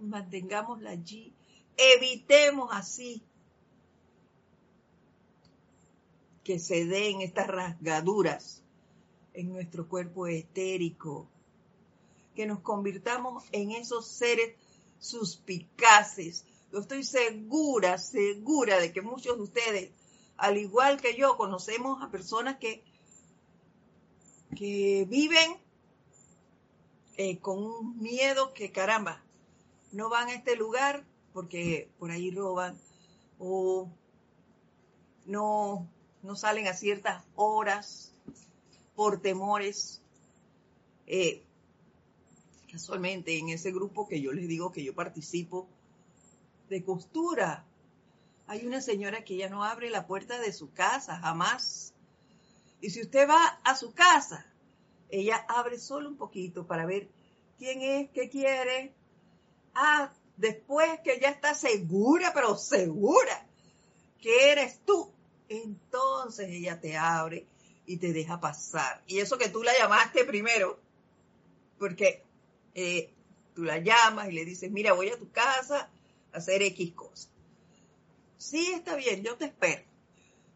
Mantengámosla 0.00 0.90
allí. 0.90 1.32
Evitemos 1.76 2.68
así 2.72 3.22
que 6.44 6.58
se 6.58 6.84
den 6.86 7.20
estas 7.22 7.46
rasgaduras 7.46 8.62
en 9.38 9.52
nuestro 9.52 9.88
cuerpo 9.88 10.26
etérico, 10.26 11.28
que 12.34 12.44
nos 12.44 12.58
convirtamos 12.58 13.44
en 13.52 13.70
esos 13.70 14.08
seres 14.08 14.56
suspicaces. 14.98 16.44
Yo 16.72 16.80
estoy 16.80 17.04
segura, 17.04 17.98
segura 17.98 18.80
de 18.80 18.92
que 18.92 19.00
muchos 19.00 19.36
de 19.36 19.42
ustedes, 19.44 19.90
al 20.36 20.58
igual 20.58 21.00
que 21.00 21.16
yo, 21.16 21.36
conocemos 21.36 22.02
a 22.02 22.10
personas 22.10 22.58
que, 22.58 22.82
que 24.56 25.06
viven 25.08 25.56
eh, 27.16 27.38
con 27.38 27.62
un 27.62 27.96
miedo 28.00 28.52
que 28.54 28.72
caramba, 28.72 29.22
no 29.92 30.10
van 30.10 30.30
a 30.30 30.34
este 30.34 30.56
lugar 30.56 31.06
porque 31.32 31.88
por 32.00 32.10
ahí 32.10 32.32
roban 32.32 32.76
o 33.38 33.88
no 35.26 35.88
no 36.24 36.34
salen 36.34 36.66
a 36.66 36.74
ciertas 36.74 37.24
horas 37.36 38.12
por 38.98 39.20
temores. 39.20 40.02
Eh, 41.06 41.44
casualmente 42.68 43.38
en 43.38 43.48
ese 43.50 43.70
grupo 43.70 44.08
que 44.08 44.20
yo 44.20 44.32
les 44.32 44.48
digo 44.48 44.72
que 44.72 44.82
yo 44.82 44.92
participo 44.92 45.68
de 46.68 46.82
costura, 46.82 47.64
hay 48.48 48.66
una 48.66 48.80
señora 48.80 49.22
que 49.22 49.36
ya 49.36 49.48
no 49.48 49.62
abre 49.62 49.88
la 49.88 50.08
puerta 50.08 50.40
de 50.40 50.52
su 50.52 50.72
casa 50.72 51.16
jamás. 51.20 51.94
Y 52.80 52.90
si 52.90 53.00
usted 53.02 53.28
va 53.28 53.60
a 53.62 53.76
su 53.76 53.94
casa, 53.94 54.44
ella 55.10 55.46
abre 55.48 55.78
solo 55.78 56.08
un 56.08 56.16
poquito 56.16 56.66
para 56.66 56.84
ver 56.84 57.08
quién 57.56 57.80
es, 57.82 58.10
qué 58.10 58.28
quiere. 58.28 58.92
Ah, 59.76 60.12
después 60.36 60.98
que 61.04 61.20
ya 61.20 61.28
está 61.28 61.54
segura, 61.54 62.32
pero 62.34 62.56
segura 62.58 63.46
que 64.20 64.50
eres 64.50 64.80
tú, 64.84 65.12
entonces 65.48 66.48
ella 66.48 66.80
te 66.80 66.96
abre 66.96 67.46
y 67.88 67.96
te 67.96 68.12
deja 68.12 68.38
pasar. 68.38 69.02
Y 69.06 69.18
eso 69.18 69.38
que 69.38 69.48
tú 69.48 69.62
la 69.62 69.72
llamaste 69.76 70.26
primero, 70.26 70.78
porque 71.78 72.22
eh, 72.74 73.10
tú 73.54 73.64
la 73.64 73.78
llamas 73.78 74.28
y 74.28 74.32
le 74.32 74.44
dices, 74.44 74.70
mira, 74.70 74.92
voy 74.92 75.08
a 75.08 75.18
tu 75.18 75.32
casa 75.32 75.88
a 76.32 76.36
hacer 76.36 76.62
X 76.62 76.92
cosas. 76.92 77.30
Sí, 78.36 78.72
está 78.72 78.94
bien, 78.94 79.22
yo 79.22 79.36
te 79.36 79.46
espero. 79.46 79.82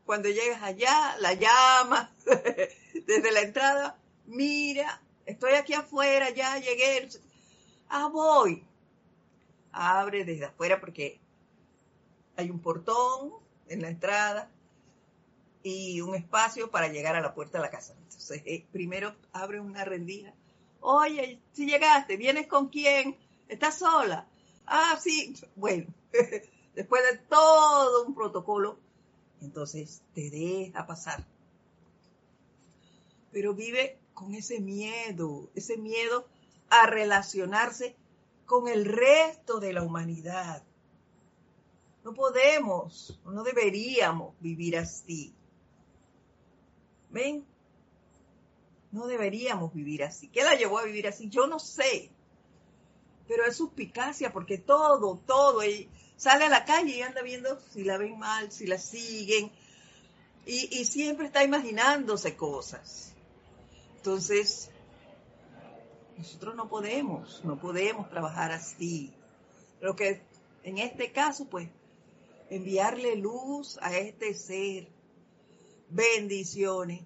Cuando 0.05 0.29
llegas 0.29 0.63
allá, 0.63 1.17
la 1.21 1.33
llamas 1.33 2.11
desde 3.07 3.33
la 3.33 3.41
entrada, 3.41 3.99
mira, 4.27 5.01
estoy 5.25 5.55
aquí 5.55 5.73
afuera, 5.73 6.29
ya 6.31 6.59
llegué. 6.59 7.09
Ah, 7.89 8.09
voy. 8.13 8.63
Abre 9.73 10.27
desde 10.27 10.45
afuera 10.45 10.79
porque 10.81 11.19
hay 12.37 12.51
un 12.51 12.61
portón 12.61 13.33
en 13.69 13.81
la 13.81 13.89
entrada 13.89 14.51
y 15.63 16.01
un 16.01 16.15
espacio 16.15 16.71
para 16.71 16.89
llegar 16.89 17.17
a 17.17 17.21
la 17.21 17.35
puerta 17.35 17.59
de 17.59 17.65
la 17.65 17.71
casa. 17.71 17.95
Entonces, 18.03 18.43
eh, 18.45 18.67
primero 18.73 19.15
abre 19.33 19.61
una 19.61 19.85
rendija. 19.85 20.35
Oye, 20.81 21.41
si 21.53 21.67
llegaste, 21.67 22.17
¿vienes 22.17 22.47
con 22.47 22.69
quién? 22.69 23.17
¿Estás 23.49 23.79
sola? 23.79 24.27
Ah, 24.67 24.99
sí. 25.01 25.35
Bueno, 25.55 25.87
después 26.75 27.03
de 27.11 27.19
todo 27.19 28.05
un 28.05 28.15
protocolo, 28.15 28.79
entonces 29.41 30.03
te 30.15 30.31
deja 30.31 30.87
pasar. 30.87 31.25
Pero 33.31 33.55
vive 33.55 33.99
con 34.15 34.35
ese 34.35 34.61
miedo, 34.61 35.51
ese 35.55 35.77
miedo 35.77 36.27
a 36.69 36.87
relacionarse 36.87 37.97
con 38.47 38.69
el 38.69 38.85
resto 38.85 39.61
de 39.61 39.73
la 39.73 39.83
humanidad. 39.83 40.63
No 42.05 42.15
podemos, 42.15 43.21
no 43.25 43.45
deberíamos 43.45 44.35
vivir 44.41 44.77
así. 44.77 45.35
¿Ven? 47.13 47.45
No 48.91 49.07
deberíamos 49.07 49.73
vivir 49.73 50.03
así. 50.03 50.29
¿Qué 50.29 50.43
la 50.43 50.55
llevó 50.55 50.79
a 50.79 50.85
vivir 50.85 51.07
así? 51.07 51.29
Yo 51.29 51.47
no 51.47 51.59
sé. 51.59 52.11
Pero 53.29 53.45
es 53.47 53.57
suspicacia 53.57 54.33
porque 54.33 54.59
todo, 54.59 55.19
todo, 55.27 55.63
él 55.63 55.89
sale 56.17 56.45
a 56.45 56.49
la 56.49 56.65
calle 56.65 56.97
y 56.97 57.03
anda 57.03 57.23
viendo 57.23 57.59
si 57.73 57.85
la 57.85 57.97
ven 57.97 58.19
mal, 58.19 58.51
si 58.51 58.67
la 58.67 58.79
siguen. 58.79 59.51
Y, 60.45 60.81
y 60.81 60.85
siempre 60.85 61.27
está 61.27 61.45
imaginándose 61.45 62.37
cosas. 62.37 63.15
Entonces, 63.97 64.71
nosotros 66.19 66.57
no 66.57 66.69
podemos, 66.69 67.45
no 67.45 67.59
podemos 67.59 68.11
trabajar 68.11 68.53
así. 68.53 69.13
Lo 69.81 69.95
que 69.97 70.23
en 70.65 70.79
este 70.79 71.13
caso, 71.13 71.47
pues, 71.47 71.69
enviarle 72.51 73.17
luz 73.17 73.79
a 73.81 73.97
este 73.97 74.35
ser, 74.35 74.89
bendiciones, 75.93 77.05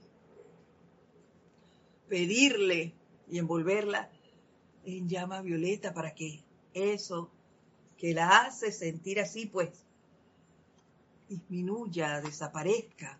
pedirle 2.08 2.94
y 3.28 3.38
envolverla 3.38 4.10
en 4.84 5.08
llama 5.08 5.42
violeta 5.42 5.92
para 5.92 6.14
que 6.14 6.44
eso 6.72 7.30
que 7.98 8.14
la 8.14 8.42
hace 8.42 8.70
sentir 8.70 9.20
así, 9.20 9.46
pues, 9.46 9.70
disminuya, 11.28 12.20
desaparezca. 12.20 13.18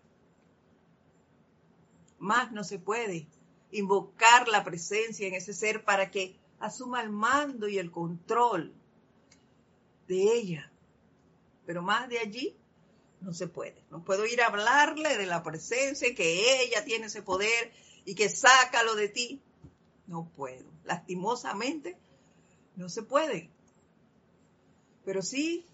Más 2.19 2.51
no 2.51 2.63
se 2.63 2.79
puede 2.79 3.27
invocar 3.71 4.47
la 4.47 4.63
presencia 4.63 5.27
en 5.27 5.33
ese 5.33 5.53
ser 5.53 5.83
para 5.83 6.09
que 6.09 6.37
asuma 6.59 7.01
el 7.01 7.09
mando 7.09 7.67
y 7.67 7.77
el 7.77 7.91
control 7.91 8.73
de 10.07 10.33
ella. 10.33 10.71
Pero 11.65 11.81
más 11.81 12.07
de 12.07 12.19
allí 12.19 12.55
no 13.21 13.33
se 13.33 13.47
puede. 13.47 13.83
No 13.89 14.03
puedo 14.03 14.25
ir 14.25 14.41
a 14.41 14.47
hablarle 14.47 15.17
de 15.17 15.25
la 15.25 15.43
presencia, 15.43 16.13
que 16.15 16.63
ella 16.63 16.85
tiene 16.85 17.07
ese 17.07 17.21
poder 17.21 17.71
y 18.05 18.15
que 18.15 18.29
sácalo 18.29 18.95
de 18.95 19.09
ti. 19.09 19.41
No 20.05 20.29
puedo. 20.35 20.65
Lastimosamente, 20.85 21.97
no 22.75 22.89
se 22.89 23.03
puede. 23.03 23.49
Pero 25.03 25.21
sí, 25.21 25.65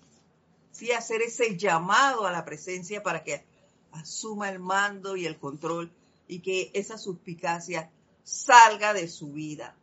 sí 0.71 0.91
hacer 0.91 1.21
ese 1.21 1.57
llamado 1.57 2.25
a 2.25 2.31
la 2.31 2.45
presencia 2.45 3.03
para 3.03 3.23
que 3.23 3.45
asuma 3.91 4.49
el 4.49 4.59
mando 4.59 5.15
y 5.15 5.25
el 5.25 5.37
control 5.37 5.91
y 6.27 6.39
que 6.39 6.71
esa 6.73 6.97
suspicacia 6.97 7.91
salga 8.23 8.93
de 8.93 9.07
su 9.07 9.33
vida. 9.33 9.75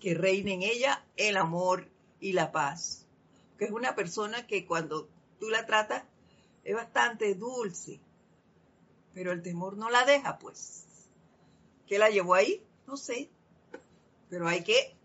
Que 0.00 0.14
reine 0.14 0.54
en 0.54 0.62
ella 0.62 1.04
el 1.16 1.36
amor 1.36 1.88
y 2.20 2.32
la 2.32 2.52
paz. 2.52 3.03
Que 3.58 3.66
es 3.66 3.70
una 3.70 3.94
persona 3.94 4.46
que 4.46 4.66
cuando 4.66 5.08
tú 5.38 5.48
la 5.48 5.66
tratas 5.66 6.04
es 6.64 6.74
bastante 6.74 7.34
dulce, 7.34 8.00
pero 9.12 9.32
el 9.32 9.42
temor 9.42 9.76
no 9.76 9.90
la 9.90 10.04
deja, 10.04 10.38
pues. 10.38 10.84
¿Qué 11.86 11.98
la 11.98 12.10
llevó 12.10 12.34
ahí? 12.34 12.64
No 12.86 12.96
sé. 12.96 13.28
Pero 14.28 14.48
hay 14.48 14.64
que 14.64 14.96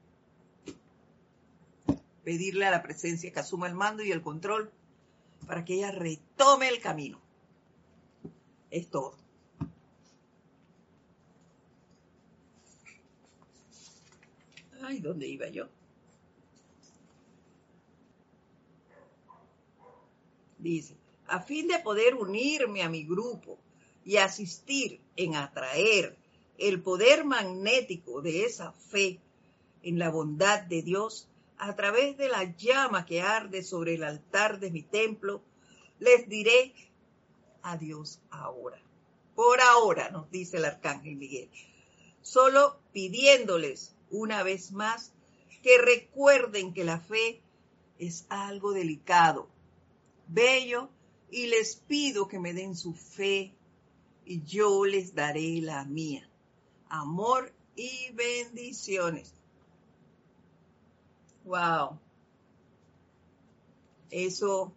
pedirle 2.23 2.65
a 2.65 2.71
la 2.71 2.83
presencia 2.83 3.31
que 3.31 3.39
asuma 3.39 3.67
el 3.67 3.75
mando 3.75 4.03
y 4.03 4.11
el 4.11 4.21
control 4.21 4.71
para 5.47 5.65
que 5.65 5.75
ella 5.75 5.91
retome 5.91 6.69
el 6.69 6.79
camino. 6.79 7.19
Es 8.71 8.89
todo. 8.89 9.15
Ay, 14.81 14.99
¿dónde 14.99 15.27
iba 15.27 15.47
yo? 15.49 15.67
Dice, 20.59 20.95
a 21.27 21.39
fin 21.39 21.67
de 21.67 21.79
poder 21.79 22.15
unirme 22.15 22.83
a 22.83 22.89
mi 22.89 23.03
grupo 23.03 23.57
y 24.05 24.17
asistir 24.17 24.99
en 25.15 25.35
atraer 25.35 26.17
el 26.57 26.81
poder 26.81 27.23
magnético 27.25 28.21
de 28.21 28.45
esa 28.45 28.73
fe 28.73 29.19
en 29.81 29.97
la 29.97 30.09
bondad 30.09 30.63
de 30.63 30.81
Dios 30.81 31.29
a 31.57 31.75
través 31.75 32.17
de 32.17 32.29
la 32.29 32.55
llama 32.55 33.05
que 33.05 33.21
arde 33.21 33.63
sobre 33.63 33.95
el 33.95 34.03
altar 34.03 34.59
de 34.59 34.71
mi 34.71 34.81
templo, 34.81 35.41
les 35.99 36.27
diré 36.27 36.73
a 37.61 37.77
Dios 37.77 38.21
ahora. 38.29 38.81
Por 39.35 39.61
ahora, 39.61 40.09
nos 40.09 40.29
dice 40.31 40.57
el 40.57 40.65
arcángel 40.65 41.15
Miguel, 41.15 41.49
solo 42.21 42.79
pidiéndoles 42.91 43.95
una 44.09 44.43
vez 44.43 44.71
más 44.71 45.13
que 45.63 45.77
recuerden 45.77 46.73
que 46.73 46.83
la 46.83 46.99
fe 46.99 47.41
es 47.97 48.25
algo 48.29 48.71
delicado, 48.71 49.49
bello, 50.29 50.89
y 51.31 51.47
les 51.47 51.75
pido 51.75 52.27
que 52.27 52.39
me 52.39 52.53
den 52.53 52.75
su 52.75 52.93
fe 52.93 53.53
y 54.25 54.41
yo 54.43 54.85
les 54.85 55.13
daré 55.13 55.61
la 55.61 55.85
mía. 55.85 56.29
Amor 56.87 57.53
y 57.75 58.11
bendiciones. 58.13 59.33
Wow. 61.45 61.99
Eso 64.11 64.73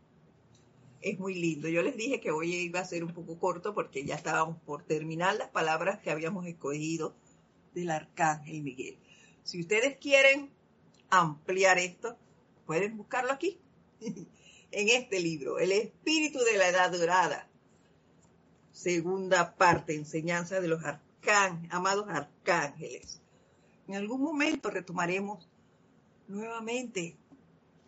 es 1.00 1.18
muy 1.18 1.34
lindo. 1.34 1.68
Yo 1.68 1.82
les 1.82 1.96
dije 1.96 2.20
que 2.20 2.30
hoy 2.30 2.54
iba 2.54 2.80
a 2.80 2.84
ser 2.84 3.04
un 3.04 3.12
poco 3.12 3.38
corto 3.38 3.74
porque 3.74 4.04
ya 4.04 4.14
estábamos 4.14 4.58
por 4.60 4.84
terminar 4.84 5.36
las 5.36 5.50
palabras 5.50 6.00
que 6.00 6.10
habíamos 6.10 6.46
escogido 6.46 7.14
del 7.74 7.90
arcángel 7.90 8.62
Miguel. 8.62 8.98
Si 9.42 9.60
ustedes 9.60 9.96
quieren 9.98 10.50
ampliar 11.10 11.78
esto, 11.78 12.16
pueden 12.66 12.96
buscarlo 12.96 13.32
aquí, 13.32 13.58
en 14.72 14.88
este 14.88 15.20
libro, 15.20 15.58
El 15.58 15.72
Espíritu 15.72 16.38
de 16.40 16.56
la 16.56 16.68
Edad 16.68 16.90
Dorada, 16.90 17.46
segunda 18.72 19.54
parte, 19.54 19.94
enseñanza 19.94 20.60
de 20.60 20.68
los 20.68 20.82
amados 21.70 22.08
arcángeles. 22.08 23.20
En 23.86 23.94
algún 23.94 24.22
momento 24.22 24.70
retomaremos 24.70 25.48
nuevamente 26.26 27.16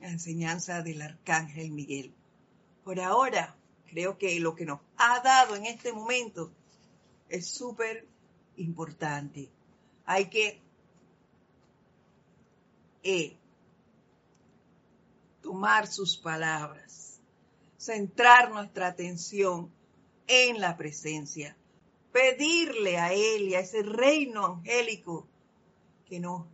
la 0.00 0.10
enseñanza 0.10 0.82
del 0.82 1.02
arcángel 1.02 1.70
Miguel. 1.70 2.12
Por 2.84 3.00
ahora, 3.00 3.56
creo 3.88 4.18
que 4.18 4.38
lo 4.38 4.54
que 4.54 4.66
nos 4.66 4.80
ha 4.96 5.20
dado 5.20 5.56
en 5.56 5.64
este 5.64 5.92
momento 5.92 6.52
es 7.28 7.46
súper 7.46 8.06
importante. 8.56 9.48
Hay 10.04 10.26
que 10.26 10.60
eh, 13.02 13.36
tomar 15.44 15.86
sus 15.86 16.16
palabras, 16.16 17.20
centrar 17.76 18.50
nuestra 18.50 18.86
atención 18.86 19.70
en 20.26 20.58
la 20.58 20.74
presencia, 20.78 21.54
pedirle 22.12 22.96
a 22.96 23.12
Él 23.12 23.48
y 23.48 23.54
a 23.54 23.60
ese 23.60 23.82
reino 23.82 24.46
angélico 24.46 25.28
que 26.08 26.18
nos 26.18 26.46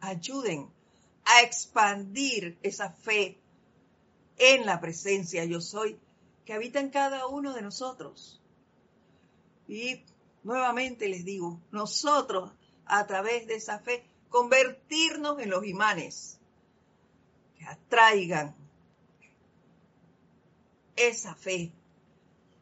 ayuden 0.00 0.66
a 1.26 1.42
expandir 1.42 2.56
esa 2.62 2.90
fe 2.90 3.36
en 4.38 4.64
la 4.64 4.80
presencia 4.80 5.44
yo 5.44 5.60
soy 5.60 5.98
que 6.46 6.54
habita 6.54 6.80
en 6.80 6.88
cada 6.88 7.26
uno 7.26 7.52
de 7.52 7.60
nosotros. 7.60 8.40
Y 9.68 10.00
nuevamente 10.42 11.06
les 11.10 11.26
digo, 11.26 11.60
nosotros 11.70 12.50
a 12.86 13.06
través 13.06 13.46
de 13.46 13.56
esa 13.56 13.78
fe 13.78 14.06
convertirnos 14.30 15.38
en 15.38 15.50
los 15.50 15.66
imanes 15.66 16.38
que 17.58 17.64
atraigan 17.64 18.54
esa 20.96 21.34
fe 21.34 21.72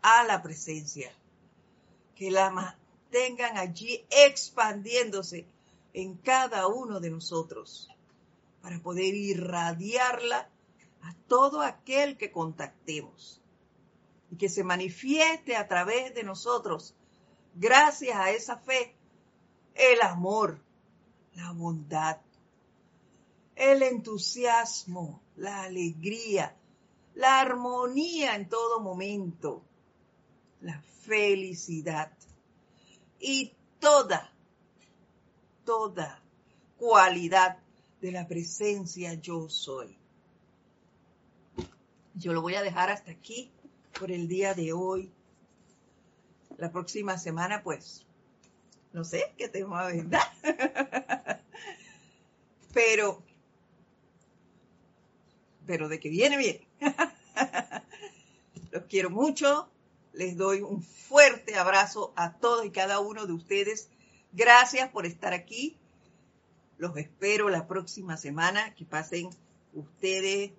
a 0.03 0.25
la 0.25 0.43
presencia, 0.43 1.13
que 2.15 2.31
la 2.31 2.51
mantengan 2.51 3.57
allí 3.57 4.05
expandiéndose 4.11 5.47
en 5.93 6.17
cada 6.17 6.67
uno 6.67 7.01
de 7.01 7.11
nosotros 7.11 7.89
para 8.61 8.81
poder 8.81 9.15
irradiarla 9.15 10.49
a 11.03 11.15
todo 11.29 11.63
aquel 11.63 12.17
que 12.17 12.33
contactemos 12.33 13.41
y 14.31 14.37
que 14.37 14.49
se 14.49 14.65
manifieste 14.65 15.57
a 15.57 15.69
través 15.69 16.15
de 16.15 16.25
nosotros, 16.25 16.95
gracias 17.55 18.17
a 18.17 18.31
esa 18.31 18.57
fe, 18.57 18.95
el 19.75 20.01
amor, 20.03 20.61
la 21.35 21.53
bondad, 21.53 22.19
el 23.57 23.83
entusiasmo, 23.83 25.23
la 25.37 25.63
alegría, 25.63 26.57
la 27.15 27.41
armonía 27.41 28.35
en 28.35 28.49
todo 28.49 28.81
momento, 28.81 29.63
la 30.61 30.81
felicidad 31.03 32.13
y 33.21 33.53
toda, 33.79 34.33
toda 35.65 36.23
cualidad 36.79 37.59
de 38.01 38.13
la 38.13 38.27
presencia 38.27 39.15
yo 39.15 39.49
soy. 39.49 39.97
Yo 42.15 42.33
lo 42.33 42.43
voy 42.43 42.55
a 42.55 42.63
dejar 42.63 42.91
hasta 42.91 43.11
aquí 43.11 43.51
por 43.99 44.11
el 44.11 44.29
día 44.29 44.55
de 44.55 44.73
hoy. 44.73 45.11
La 46.59 46.71
próxima 46.71 47.19
semana, 47.19 47.63
pues, 47.63 48.07
no 48.93 49.05
sé 49.05 49.33
qué 49.37 49.49
tema 49.49 49.87
vendrá. 49.87 50.23
pero, 52.73 53.24
pero 55.67 55.89
de 55.89 56.01
que 56.01 56.09
viene, 56.09 56.37
bien. 56.37 56.61
Los 58.71 58.85
quiero 58.85 59.11
mucho. 59.11 59.69
Les 60.13 60.37
doy 60.37 60.61
un 60.61 60.83
fuerte 60.83 61.57
abrazo 61.57 62.13
a 62.17 62.35
todos 62.35 62.65
y 62.65 62.71
cada 62.71 63.01
uno 63.01 63.27
de 63.27 63.33
ustedes. 63.33 63.89
Gracias 64.33 64.91
por 64.91 65.07
estar 65.07 65.33
aquí. 65.33 65.77
Los 66.79 66.97
espero 66.97 67.49
la 67.49 67.67
próxima 67.67 68.17
semana. 68.17 68.75
Que 68.75 68.85
pasen 68.85 69.31
ustedes 69.73 70.53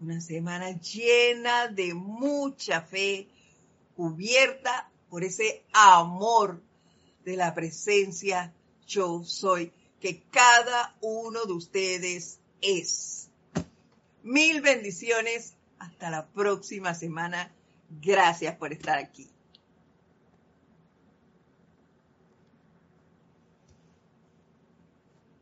una 0.00 0.20
semana 0.20 0.70
llena 0.80 1.68
de 1.68 1.94
mucha 1.94 2.80
fe, 2.80 3.28
cubierta 3.94 4.90
por 5.08 5.24
ese 5.24 5.62
amor 5.72 6.60
de 7.24 7.36
la 7.36 7.54
presencia 7.54 8.52
yo 8.90 9.22
soy 9.24 9.72
que 10.00 10.22
cada 10.30 10.96
uno 11.00 11.44
de 11.44 11.52
ustedes 11.52 12.40
es. 12.60 13.29
Mil 14.22 14.60
bendiciones. 14.60 15.54
Hasta 15.78 16.10
la 16.10 16.26
próxima 16.26 16.94
semana. 16.94 17.50
Gracias 18.02 18.56
por 18.56 18.72
estar 18.72 18.98
aquí. 18.98 19.30